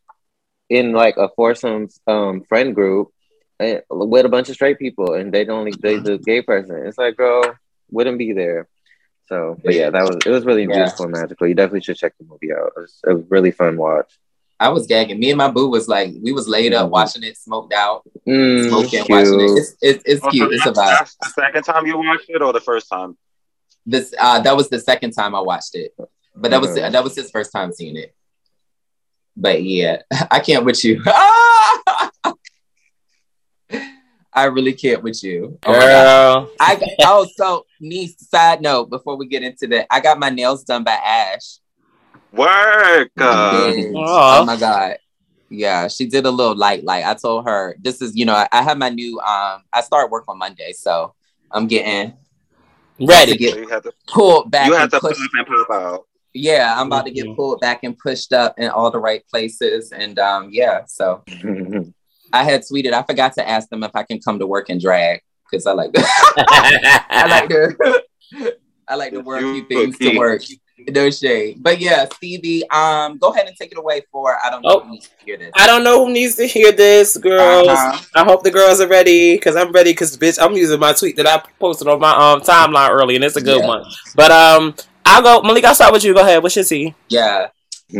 [0.69, 3.09] in like a foursome um friend group
[3.59, 6.83] eh, with a bunch of straight people, and they don't only they the gay person.
[6.87, 7.43] It's like, girl,
[7.91, 8.67] wouldn't be there.
[9.27, 10.75] So, but yeah, that was it was really Yeah.
[10.85, 11.47] beautiful and magical.
[11.47, 12.71] You definitely should check the movie out.
[12.75, 14.11] It was a really fun watch.
[14.59, 15.19] I was gagging.
[15.19, 18.69] Me and my boo was like, we was laid up watching it, smoked out, Mm,
[18.69, 19.51] smoking, watching it.
[19.51, 20.53] It's it's, it's Oh, so cute.
[20.53, 20.99] It's a that's- vibe.
[20.99, 23.17] that's the second time you watched it or the first time?
[23.85, 25.93] This uh, that was the second time I watched it,
[26.35, 28.15] but that was that was his first time seeing it.
[29.37, 30.01] But yeah,
[30.31, 31.03] I can't with you.
[34.37, 35.59] I really can't with you.
[35.65, 36.51] Oh my Girl.
[36.59, 38.15] I oh so niece.
[38.27, 41.59] Side note before we get into that, I got my nails done by Ash.
[42.35, 43.11] Work.
[43.17, 44.97] Uh, Oh my god.
[45.49, 47.05] Yeah, she did a little light light.
[47.05, 50.09] I told her this is, you know, I, I have my new um I start
[50.11, 51.13] work on Monday, so
[51.51, 52.13] I'm getting
[52.99, 53.37] to Ready.
[53.37, 55.19] get so you had to, pulled back you had and to pushed.
[55.19, 56.07] pop and pop out.
[56.33, 59.91] Yeah, I'm about to get pulled back and pushed up in all the right places.
[59.93, 61.23] And um, yeah, so
[62.33, 64.81] I had tweeted, I forgot to ask them if I can come to work and
[64.81, 68.03] drag because I like I like to
[68.87, 70.41] I like to work a few things to work.
[70.89, 71.63] No shade.
[71.63, 74.79] But yeah, Stevie, um, go ahead and take it away for I don't know Oh.
[74.81, 75.51] who needs to hear this.
[75.55, 77.67] I don't know who needs to hear this, girls.
[77.69, 78.01] Uh-huh.
[78.15, 79.91] I hope the girls are ready because I'm ready.
[79.91, 83.23] Because bitch, I'm using my tweet that I posted on my um timeline early, and
[83.23, 83.67] it's a good Yeah.
[83.67, 83.83] one.
[84.15, 85.41] But um, I'll go.
[85.41, 86.13] Malik, I'll start with you.
[86.13, 86.43] Go ahead.
[86.43, 86.93] What's your tea?
[87.09, 87.47] Yeah.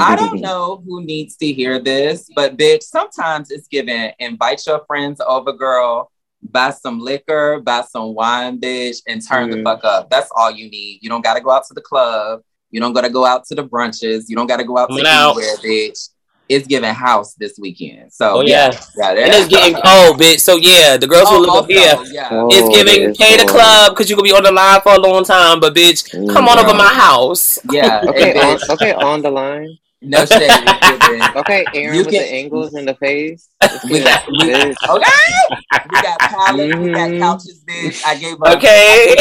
[0.02, 4.84] I don't know who needs to hear this, but bitch, sometimes it's given invite your
[4.88, 6.12] friends over, girl,
[6.42, 9.64] buy some liquor, buy some wine, bitch, and turn the Mhm.
[9.64, 10.10] fuck up.
[10.10, 11.00] That's all you need.
[11.04, 12.42] You don't gotta go out to the club.
[12.76, 14.26] You don't gotta go out to the brunches.
[14.28, 15.38] You don't gotta go out to Coming out.
[15.38, 16.10] anywhere, bitch.
[16.50, 18.12] It's giving house this weekend.
[18.12, 19.14] So Oh, yeah, yeah.
[19.14, 20.42] yeah, And it's getting cold, bitch.
[20.42, 21.94] So yeah, the girls who Oh, live up also, here.
[21.96, 22.28] Oh, yeah.
[22.34, 24.82] Oh, It's giving it is pay the club because you gonna be on the line
[24.82, 26.78] for a long time, but bitch, come on over mm-hmm.
[26.80, 27.60] my house.
[27.72, 29.78] Yeah, Okay, on, okay, on the line.
[30.06, 30.50] No shade.
[30.50, 33.50] it's giving- Okay, Aaron You with can- the angles in the face.
[33.90, 34.54] We got- we-
[34.90, 35.32] Okay.
[35.92, 37.20] We got pallets, we got Mhm.
[37.20, 38.02] couches, bitch.
[38.06, 39.16] I gave her Okay.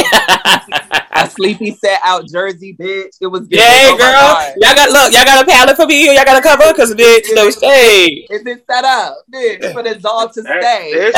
[1.16, 3.16] a sleepy set out jersey, bitch.
[3.20, 3.58] It was good.
[3.58, 4.54] yeah, Oh girl.
[4.60, 5.12] Y'all got look.
[5.12, 6.06] Y'all got a pallet for me.
[6.14, 8.26] Y'all got a cover because bitch, no shade.
[8.30, 10.92] Is it set up, bitch, for the dog to There- stay?
[10.94, 11.14] There's,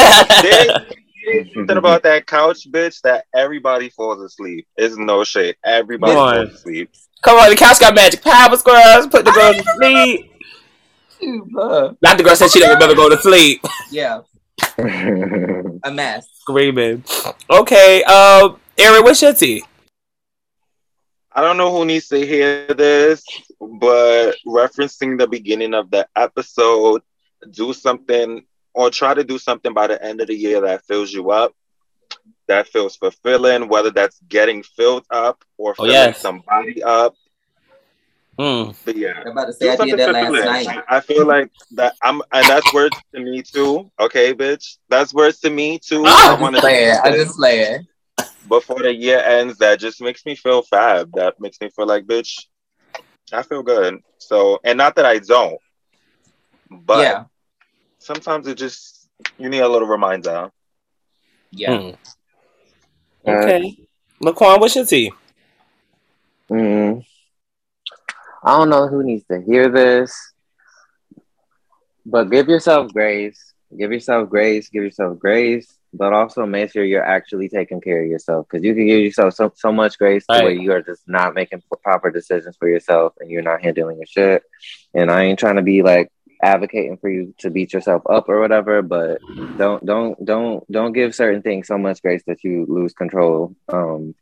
[1.24, 4.66] there's something about that couch, bitch, that everybody falls asleep.
[4.76, 5.56] It's no shade.
[5.64, 6.90] Everybody falls asleep.
[7.22, 9.06] Come on, the couch got magic powers, girls.
[9.08, 10.32] Put the girls to sleep.
[11.58, 13.64] Uh, Not the girl said she didn't remember go to sleep.
[13.90, 14.20] yeah,
[14.78, 16.26] a mess.
[16.40, 17.02] Screaming.
[17.50, 19.64] Okay, um, Aaron, what's your tea?
[21.32, 23.24] I don't know who needs to hear this,
[23.60, 27.02] but referencing the beginning of the episode,
[27.50, 28.44] do something
[28.74, 31.52] or try to do something by the end of the year that fills you up,
[32.48, 36.20] that feels fulfilling, whether that's getting filled up or Oh, filling yes.
[36.20, 37.14] somebody up.
[38.38, 38.76] Mm.
[38.84, 39.20] But yeah.
[39.24, 40.84] I'm about to say I did that last night.
[40.88, 43.90] I feel like that I'm and that's words to me too.
[43.98, 44.76] Okay, bitch.
[44.90, 46.04] That's words to me too.
[46.06, 46.34] Ah!
[46.34, 46.98] I I wanna just play it.
[47.02, 47.82] I do just play it.
[48.48, 51.10] before the year ends that just makes me feel fab.
[51.14, 52.44] That makes me feel like, bitch,
[53.32, 54.00] I feel good.
[54.18, 55.58] So, and not that I don't,
[56.70, 57.24] but yeah,
[57.98, 60.50] sometimes it just, you need a little reminder.
[61.50, 61.70] yeah.
[61.70, 61.96] Mm.
[63.26, 63.76] Okay.
[64.22, 65.12] Laquan, what's your tea?
[66.50, 67.04] Mm.
[68.42, 70.14] I don't know who needs to hear this,
[72.04, 73.52] but give yourself grace.
[73.76, 74.68] Give yourself grace.
[74.68, 78.74] Give yourself grace, but also make sure you're actually taking care of yourself because you
[78.74, 82.10] can give yourself so, so much grace to where you are just not making proper
[82.10, 84.44] decisions for yourself and you're not handling your shit.
[84.94, 86.12] And I ain't trying to be like
[86.46, 89.20] advocating for you to beat yourself up or whatever, but
[89.58, 93.54] don't don't don't don't give certain things so much grace that you lose control.
[93.68, 94.14] Um,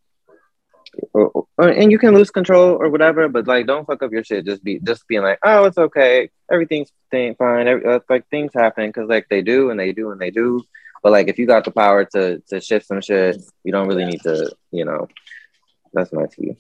[1.13, 4.25] or, or- and you can lose control or whatever, but like don't fuck up your
[4.25, 4.47] shit.
[4.47, 7.67] Just be just being like, oh, it's okay, everything's thing, fine.
[7.69, 10.63] Every, uh, like things happen because like they do and they do and they do.
[11.03, 14.07] But like if you got the power to to shift some shit, you don't really
[14.07, 14.37] need to,
[14.71, 15.09] you know.
[15.93, 16.57] That's my tea.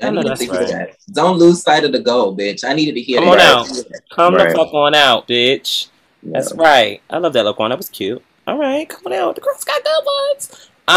[0.00, 0.68] I I needed to hear right.
[0.68, 0.96] that.
[1.12, 2.64] Don't lose sight of the goal, bitch.
[2.64, 3.38] I needed to hear Come that.
[3.38, 3.86] Come on out.
[4.10, 4.48] Come Right.
[4.50, 5.88] the fuck on out, bitch.
[6.22, 7.00] That's right.
[7.10, 7.70] I love that look Laquan.
[7.70, 8.22] That was cute.
[8.46, 9.34] All right, come on out.
[9.34, 10.68] The girls got good ones.
[10.88, 10.96] Um,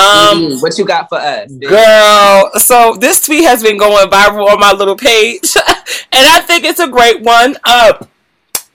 [0.53, 0.61] Mhm.
[0.61, 1.67] what you got for us, bitch?
[1.67, 5.53] Girl, so this tweet has been going viral on my little page,
[6.13, 7.57] and I think it's a great one.
[7.65, 7.93] Uh,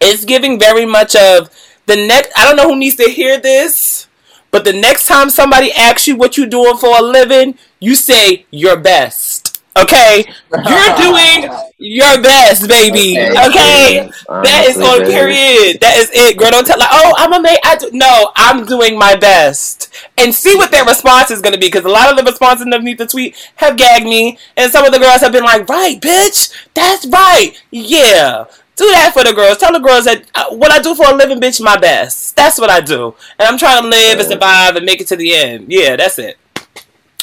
[0.01, 1.49] it's giving very much of
[1.87, 2.33] the next.
[2.37, 4.09] I don't know who needs to hear this,
[4.51, 8.45] but the next time somebody asks you what you're doing for a living, you say
[8.51, 9.36] your best.
[9.77, 13.19] Okay, you're doing your best, baby.
[13.19, 13.47] Okay.
[13.47, 14.11] Okay.
[14.29, 15.81] That is on period.
[15.81, 16.51] That is it, girl.
[16.51, 17.59] Don't tell like, oh, I'm a mate.
[17.65, 17.91] I do.
[17.93, 21.67] No, I'm doing my best, and see what their response is going to be.
[21.67, 24.93] Because a lot of the responses underneath the tweet have gagged me, and some of
[24.93, 28.45] the girls have been like, "Right, bitch, that's right, yeah."
[28.77, 29.57] Do that for the girls.
[29.59, 32.37] Tell the girls that uh, what I do for a living, bitch, my best.
[32.37, 35.17] That's what I do, and I'm trying to live and survive and make it to
[35.17, 35.67] the end.
[35.69, 36.37] Yeah, that's it.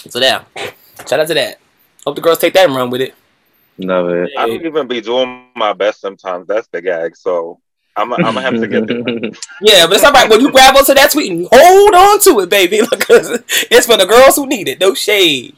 [0.09, 0.45] So now,
[1.07, 1.59] Shout out to that.
[2.05, 3.15] Hope the girls take that and run with it.
[3.77, 4.29] Love it.
[4.37, 6.47] I don't even be doing my best sometimes.
[6.47, 7.15] That's the gag.
[7.15, 7.59] So
[7.95, 8.99] I'm, I'm gonna have to get there.
[9.61, 10.29] Yeah, but it's all right.
[10.29, 13.29] When you grab onto that tweet and hold on to it, baby, because
[13.71, 14.79] it's for the girls who need it.
[14.79, 15.55] No shade.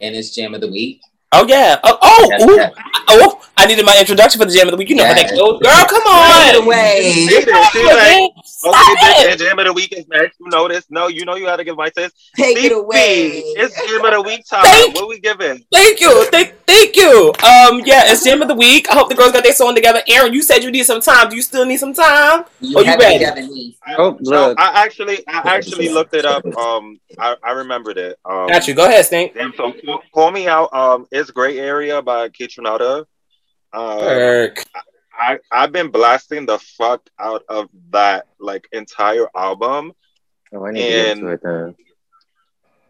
[0.00, 1.00] And it's jam of the week.
[1.32, 1.78] Oh yeah.
[1.82, 2.70] Oh, oh, ooh.
[3.08, 3.41] oh!
[3.62, 4.90] I needed my introduction for the jam of the week.
[4.90, 5.38] You know how that Yes.
[5.38, 5.72] goes, girl.
[5.86, 6.64] Come Take it on.
[6.64, 7.12] away.
[7.14, 7.44] She did.
[7.44, 8.30] She's like,
[8.64, 10.40] Okay, bitch, and jam of the week is next.
[10.40, 10.84] You know this.
[10.90, 12.12] No, you know you had to give my sis.
[12.36, 13.28] Take it CP, away.
[13.56, 14.64] It's jam of the week time.
[14.64, 15.64] Thank- What we giving?
[15.72, 16.24] Thank you.
[16.26, 17.28] Thank, thank you.
[17.44, 18.88] Um, yeah, it's gym of the week.
[18.90, 20.02] I hope the girls got their song together.
[20.08, 21.28] Aaron, you said you need some time.
[21.28, 22.44] Do you still need some time?
[22.60, 23.04] You Oh, you ready?
[23.14, 23.76] it together, niece.
[23.96, 24.54] Oh, No.
[24.58, 26.44] I actually, I actually looked it up.
[26.56, 28.18] Um, I, I remembered it.
[28.24, 28.74] Um, Got you.
[28.74, 29.34] Go ahead, Stink.
[29.36, 30.72] And so, call, call me out.
[30.74, 33.04] Um, it's Gray Area by Kaytranada.
[33.72, 34.64] Um, Kirk.
[35.18, 39.92] I I've been blasting the fuck out of that like entire album.
[40.52, 41.74] Oh, I need to get and- to it then.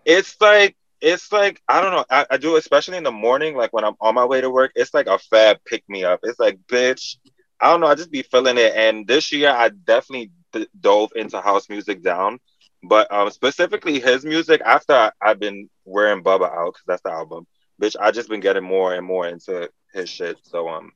[0.04, 2.04] It's like it's like I don't know.
[2.10, 4.72] I, I do especially in the morning, like when I'm on my way to work.
[4.74, 6.20] It's like a fab pick me up.
[6.22, 7.16] It's like bitch.
[7.60, 7.86] I don't know.
[7.86, 8.74] I just be feeling it.
[8.74, 12.40] And this year, I definitely d- dove into house music down.
[12.82, 17.12] But um, specifically his music after I, I've been wearing Bubba out because that's the
[17.12, 17.46] album.
[17.80, 20.38] Bitch, I just been getting more and more into his shit.
[20.42, 20.92] So um,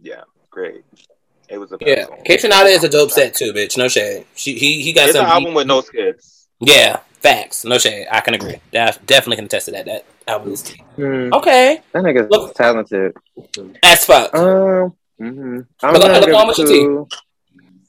[0.00, 0.84] yeah, great.
[1.48, 2.22] It was a Yeah, song.
[2.24, 3.76] Kaytranada is a dope set too, bitch.
[3.76, 4.24] No shade.
[4.34, 5.30] She he he got It's an some.
[5.30, 6.46] album with no skits.
[6.60, 7.64] Yeah, facts.
[7.64, 8.06] No shade.
[8.10, 8.60] I can agree.
[8.70, 9.86] Def- definitely can attest to that.
[9.86, 11.80] That album is Hmm, okay.
[11.92, 13.14] that nigga's Look- talented.
[13.82, 14.32] As fuck.
[14.34, 15.66] Um, mhm.
[15.82, 17.08] I'm Look- gonna look give on with your to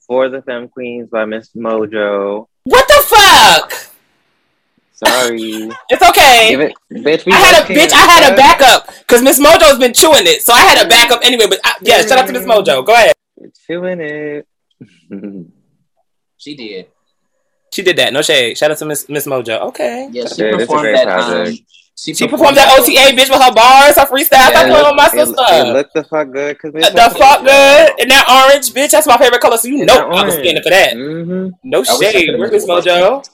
[0.07, 2.47] For the Femme Queens by Miss Mojo.
[2.63, 3.90] What the fuck?
[5.03, 5.69] Sorry.
[5.90, 6.49] It's okay.
[6.52, 7.26] give it, bitch.
[7.26, 7.91] We I had a both bitch.
[7.94, 11.22] I had a backup because Miss Mojo's been chewing it, so I had a backup
[11.23, 11.45] anyway.
[11.49, 12.86] But I, yeah, shout out to Miss Mojo.
[12.86, 13.14] Go ahead.
[13.68, 14.48] Chewing it.
[16.38, 16.88] She did.
[17.73, 18.14] She did that.
[18.14, 18.57] No shade.
[18.57, 19.60] Shout out to Miss Miss Mojo.
[19.69, 20.10] Okay.
[20.11, 21.07] Yeah, she Yeah, this is a performed that.
[21.07, 21.57] Um,
[21.98, 24.26] she, She performed that OTA bitch with her bars, her freestyle.
[24.26, 25.36] Stop Yeah, playing on my It, sister.
[25.49, 26.60] it looked the fuck good.
[26.60, 27.91] Cause Miss the Mojo- fuck good.
[28.02, 29.57] And that orange, bitch, that's my favorite color.
[29.57, 30.34] So you And know that I was orange.
[30.34, 30.94] standing for that.
[30.95, 31.49] Mm-hmm.
[31.64, 32.26] No I wish I shade.
[32.26, 32.84] could've Where's Miss it work.
[32.86, 33.30] Mojo?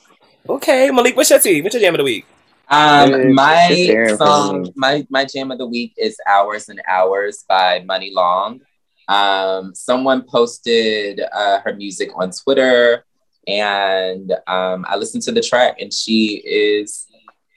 [0.49, 1.61] Okay, Malik, what's your tea?
[1.61, 2.25] What's your jam of the week?
[2.69, 7.43] Um, It's- my it's song, my my jam of the week is "Hours and Hours"
[7.47, 8.61] by Muni Long.
[9.07, 13.05] Um, someone posted uh, her music on Twitter,
[13.47, 17.07] and um, I listened to the track, and she is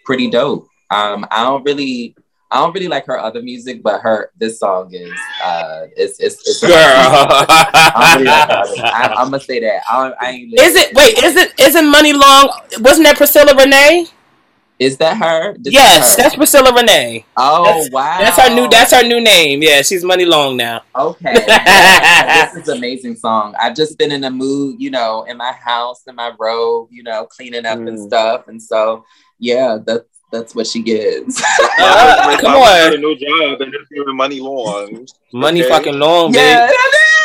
[0.05, 0.67] pretty dope.
[0.91, 2.15] Um, I don't really,
[2.53, 5.13] I don't really like her other music, but her this song is,
[5.45, 6.73] uh, it's it's, it's Girl.
[6.75, 8.51] I'm, really like
[8.93, 9.83] I, I'm gonna say that.
[9.89, 12.51] I, I ain't Is it wait, is it isn't Muni Long
[12.81, 14.11] wasn't that Priscilla Renea?
[14.81, 15.55] Is that her?
[15.59, 16.23] This Yes, her.
[16.23, 17.25] that's Priscilla Renea.
[17.37, 18.19] oh that's- wow.
[18.19, 19.63] That's her new that's her new name.
[19.63, 20.83] Yeah, she's Muni Long now.
[20.97, 21.35] Okay.
[21.47, 23.55] Yeah, this is an amazing song.
[23.61, 27.03] I've just been in a mood, you know, in my house, in my robe, you
[27.03, 28.07] know, cleaning up and Mm.
[28.07, 28.49] stuff.
[28.49, 29.05] And so,
[29.39, 31.43] yeah, that's that's what she gives.
[31.79, 32.95] Uh, come on.
[32.95, 35.07] A new job and it's giving money long.
[35.33, 35.69] Money Okay.
[35.69, 36.71] fucking long, yeah.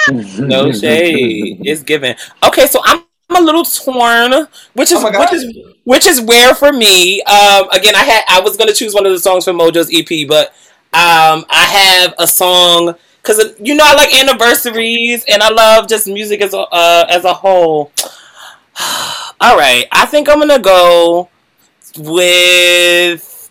[0.07, 0.48] bitch.
[0.48, 1.61] No shade.
[1.65, 2.15] It's given.
[2.44, 6.53] Okay, so I'm I'm a little torn, which is Oh which is which is where
[6.53, 7.22] for me.
[7.23, 10.27] Um, again, I had I was gonna choose one of the songs from Mojo's EP,
[10.27, 10.49] but
[10.94, 11.65] um, I
[12.03, 16.53] have a song because you know I like anniversaries and I love just music as
[16.53, 17.91] a uh, as a whole.
[19.41, 21.30] All right, I think I'm gonna go
[21.97, 23.49] with.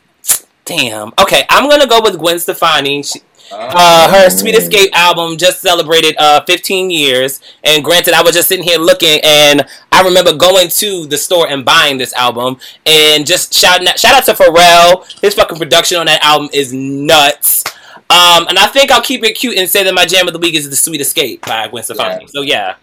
[0.64, 1.12] Damn.
[1.18, 3.02] Okay, I'm gonna go with Gwen Stefani.
[3.02, 3.20] She,
[3.52, 8.48] uh, her Sweet Escape album just celebrated uh 15 years, and granted, I was just
[8.48, 12.56] sitting here looking, and I remember going to the store and buying this album,
[12.86, 15.04] and just shouting out, shout out to Pharrell.
[15.20, 17.64] His fucking production on that album is nuts.
[18.10, 20.38] Um, and I think I'll keep it cute and say that my jam of the
[20.38, 22.22] week is "The Sweet Escape" by Gwen Stefani.
[22.24, 22.28] Yeah.
[22.32, 22.74] So yeah,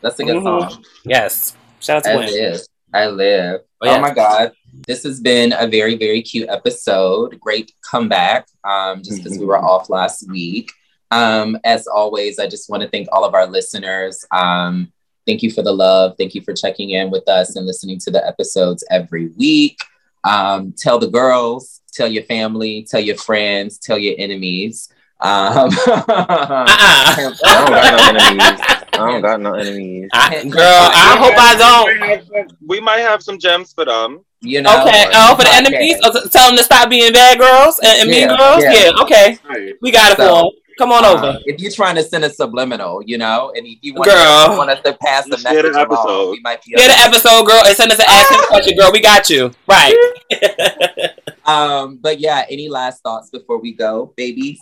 [0.00, 0.70] That's a good Mhm.
[0.72, 0.84] song.
[1.04, 2.32] yes, shout out to I Gwen.
[2.32, 2.60] live.
[2.92, 3.60] I live.
[3.80, 3.96] Oh, yeah.
[3.96, 4.52] Oh my God.
[4.86, 7.38] This has been a very, very cute episode.
[7.40, 8.46] Great comeback.
[8.64, 10.70] Um, just because we were off last week.
[11.10, 14.24] Um, as always, I just want to thank all of our listeners.
[14.30, 14.92] Um,
[15.26, 16.14] thank you for the love.
[16.18, 19.78] Thank you for checking in with us and listening to the episodes every week.
[20.24, 24.88] Um, tell the girls, tell your family, tell your friends, tell your enemies.
[25.20, 26.04] Um, Uh-uh.
[26.08, 28.60] I don't got no enemies.
[28.92, 30.10] I don't got no enemies.
[30.12, 31.88] I- girl, I hope I don't.
[31.88, 34.24] We might have some- We might have some gems for them.
[34.40, 37.38] You know, Okay, oh, for the enemies, oh, so tell them to stop being bad
[37.38, 38.62] girls and, and mean Yeah, girls.
[38.62, 38.72] yeah.
[38.72, 39.38] Yeah, okay,
[39.82, 40.52] we got it So, for 'em.
[40.78, 41.38] Come on Uh, over.
[41.44, 44.52] if you're trying to send a subliminal, you know, and if you want, Girl.
[44.52, 46.30] to, want us to pass the Just share the message along, episode.
[46.30, 46.70] we might be.
[46.74, 48.92] Get the episode, girl, and send us an ask him question, girl.
[48.92, 49.50] We got you.
[49.66, 49.96] Right.
[51.44, 54.60] Um, but yeah, any last thoughts before we go, babies?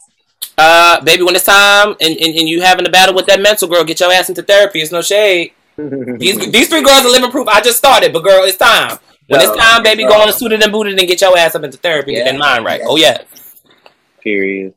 [0.56, 3.66] uh, baby, when it's time and, and, and you having a battle with that mental
[3.68, 4.80] girl, get your ass into therapy.
[4.80, 5.52] It's no shade.
[5.76, 7.48] These these three girls are living proof.
[7.48, 8.98] I just started, but girl, it's time.
[9.28, 10.10] When it's time, baby, no.
[10.10, 12.32] go on and suited and booted and get your ass up into therapy and Yeah.
[12.32, 12.80] get that mind right.
[12.80, 12.86] Yeah.
[12.88, 13.22] Oh yeah.
[14.22, 14.74] Period.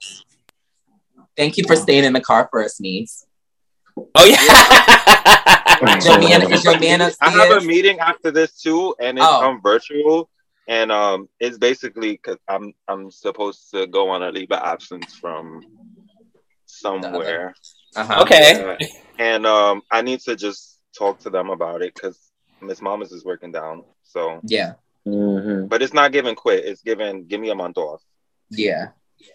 [1.38, 3.26] Thank you for staying in the car for us, niece.
[4.16, 4.36] Oh yeah.
[5.98, 9.26] Is your man, is your man I have a meeting after this too, and it's
[9.28, 9.46] Oh.
[9.48, 10.30] um virtual,
[10.68, 15.16] and um it's basically because I'm I'm supposed to go on a leave of absence
[15.16, 15.62] from
[16.66, 17.54] somewhere.
[17.96, 18.22] Uh-huh.
[18.24, 18.76] okay.
[18.80, 18.88] Yeah.
[19.20, 22.18] and um I need to just talk to them about it because
[22.62, 23.84] Miss Mamas is working down.
[24.04, 24.74] So Yeah.
[25.08, 25.68] Mm-hmm.
[25.68, 26.66] but it's not giving quit.
[26.66, 28.02] It's giving give me a month off.
[28.50, 28.90] Yeah.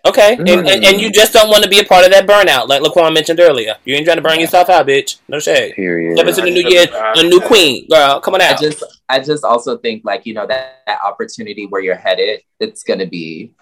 [0.06, 2.68] Okay, and, and, and you just don't want to be a part of that burnout,
[2.68, 3.74] like Laquan mentioned earlier.
[3.84, 5.20] You ain't trying to burn yourself out, bitch.
[5.28, 5.74] No shade.
[5.74, 6.16] Period.
[6.16, 8.20] Step into the new year, a new queen, girl.
[8.20, 8.60] Come on I out.
[8.60, 12.82] just I just also think like, you know, that, that opportunity where you're headed, it's
[12.82, 13.52] gonna be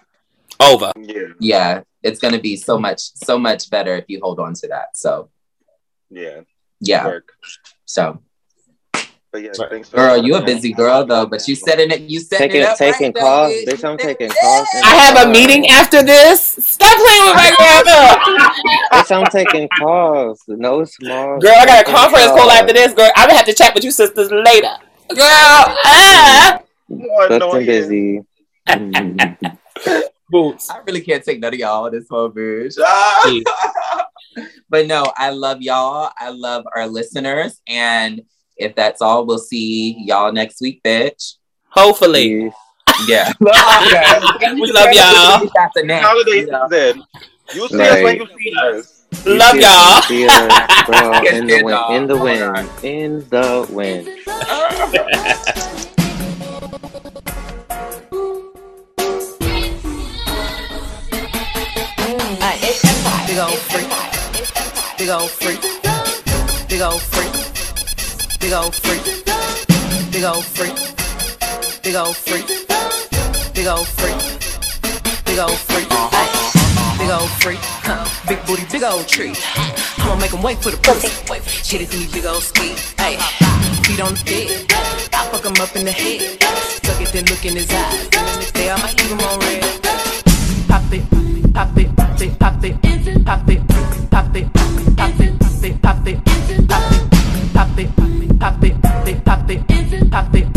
[0.61, 0.91] Over.
[0.97, 4.67] Yeah, yeah, it's gonna be so much so much better if you hold on to
[4.69, 4.95] that.
[4.95, 5.29] So
[6.09, 6.41] yeah.
[6.79, 7.05] yeah.
[7.05, 7.29] Work.
[7.85, 8.21] So
[9.33, 9.69] But yeah, Right.
[9.71, 12.67] thanks girl, you a busy girl though, but you setting it you setting Taking it
[12.69, 13.65] up taking right, calls, bitch.
[13.65, 13.83] bitch.
[13.83, 14.67] I'm taking calls.
[14.75, 16.39] I have a meeting after this.
[16.43, 17.49] Stop playing with my
[18.93, 19.01] girl.
[19.01, 20.43] Bitch, I'm taking calls.
[20.47, 21.39] No small.
[21.39, 23.09] Girl, I got a conference call after this, girl.
[23.15, 24.69] I'm gonna have to chat with you sisters later.
[25.09, 26.59] Girl, ah.
[26.87, 28.21] More Booked busy.
[30.29, 30.69] Boots.
[30.69, 32.77] I really can't take none of y'all this whole bitch.
[34.69, 36.09] But no, I love y'all.
[36.17, 37.61] I love our listeners.
[37.67, 38.21] And
[38.57, 41.35] if that's all, we'll see y'all next week, bitch.
[41.69, 42.51] Hopefully.
[42.51, 42.53] Peace.
[43.07, 43.31] Yeah.
[43.39, 45.49] we love y'all.
[45.57, 46.67] After next, Holiday you know.
[46.69, 47.03] season.
[47.53, 48.99] You see us when you see us.
[49.25, 50.01] You Love y'all.
[50.03, 51.95] see us, girl, in the Yes, wind.
[51.95, 52.23] In the y'all.
[52.23, 52.69] wind.
[52.83, 55.13] In the wind.
[63.27, 63.89] Big old freak.
[64.97, 65.61] Big old freak.
[66.69, 67.42] Big old freak
[68.43, 69.03] big old freak,
[70.11, 70.75] big old freak,
[71.81, 72.45] big old freak,
[73.53, 74.19] big old freak,
[75.23, 75.87] big old freak,
[76.99, 78.03] big old freak, huh?
[78.27, 79.33] Big booty, big old tree.
[79.99, 81.07] I'ma make him wait for the pussy.
[81.63, 82.75] Shit, it's me, big old ski.
[82.99, 83.15] Hey,
[83.87, 84.73] feet on the bed.
[85.13, 86.43] I fuck him up in the head.
[86.83, 88.09] Suck it then look in his eyes.
[88.53, 89.63] Say I might even him on red.
[90.67, 93.67] Pop it, pop it, pop it, pop it, pop it, pop it,
[94.11, 94.53] pop it.
[94.97, 95.42] Pop it
[98.43, 100.52] pop it, pop it, pop it, pop it,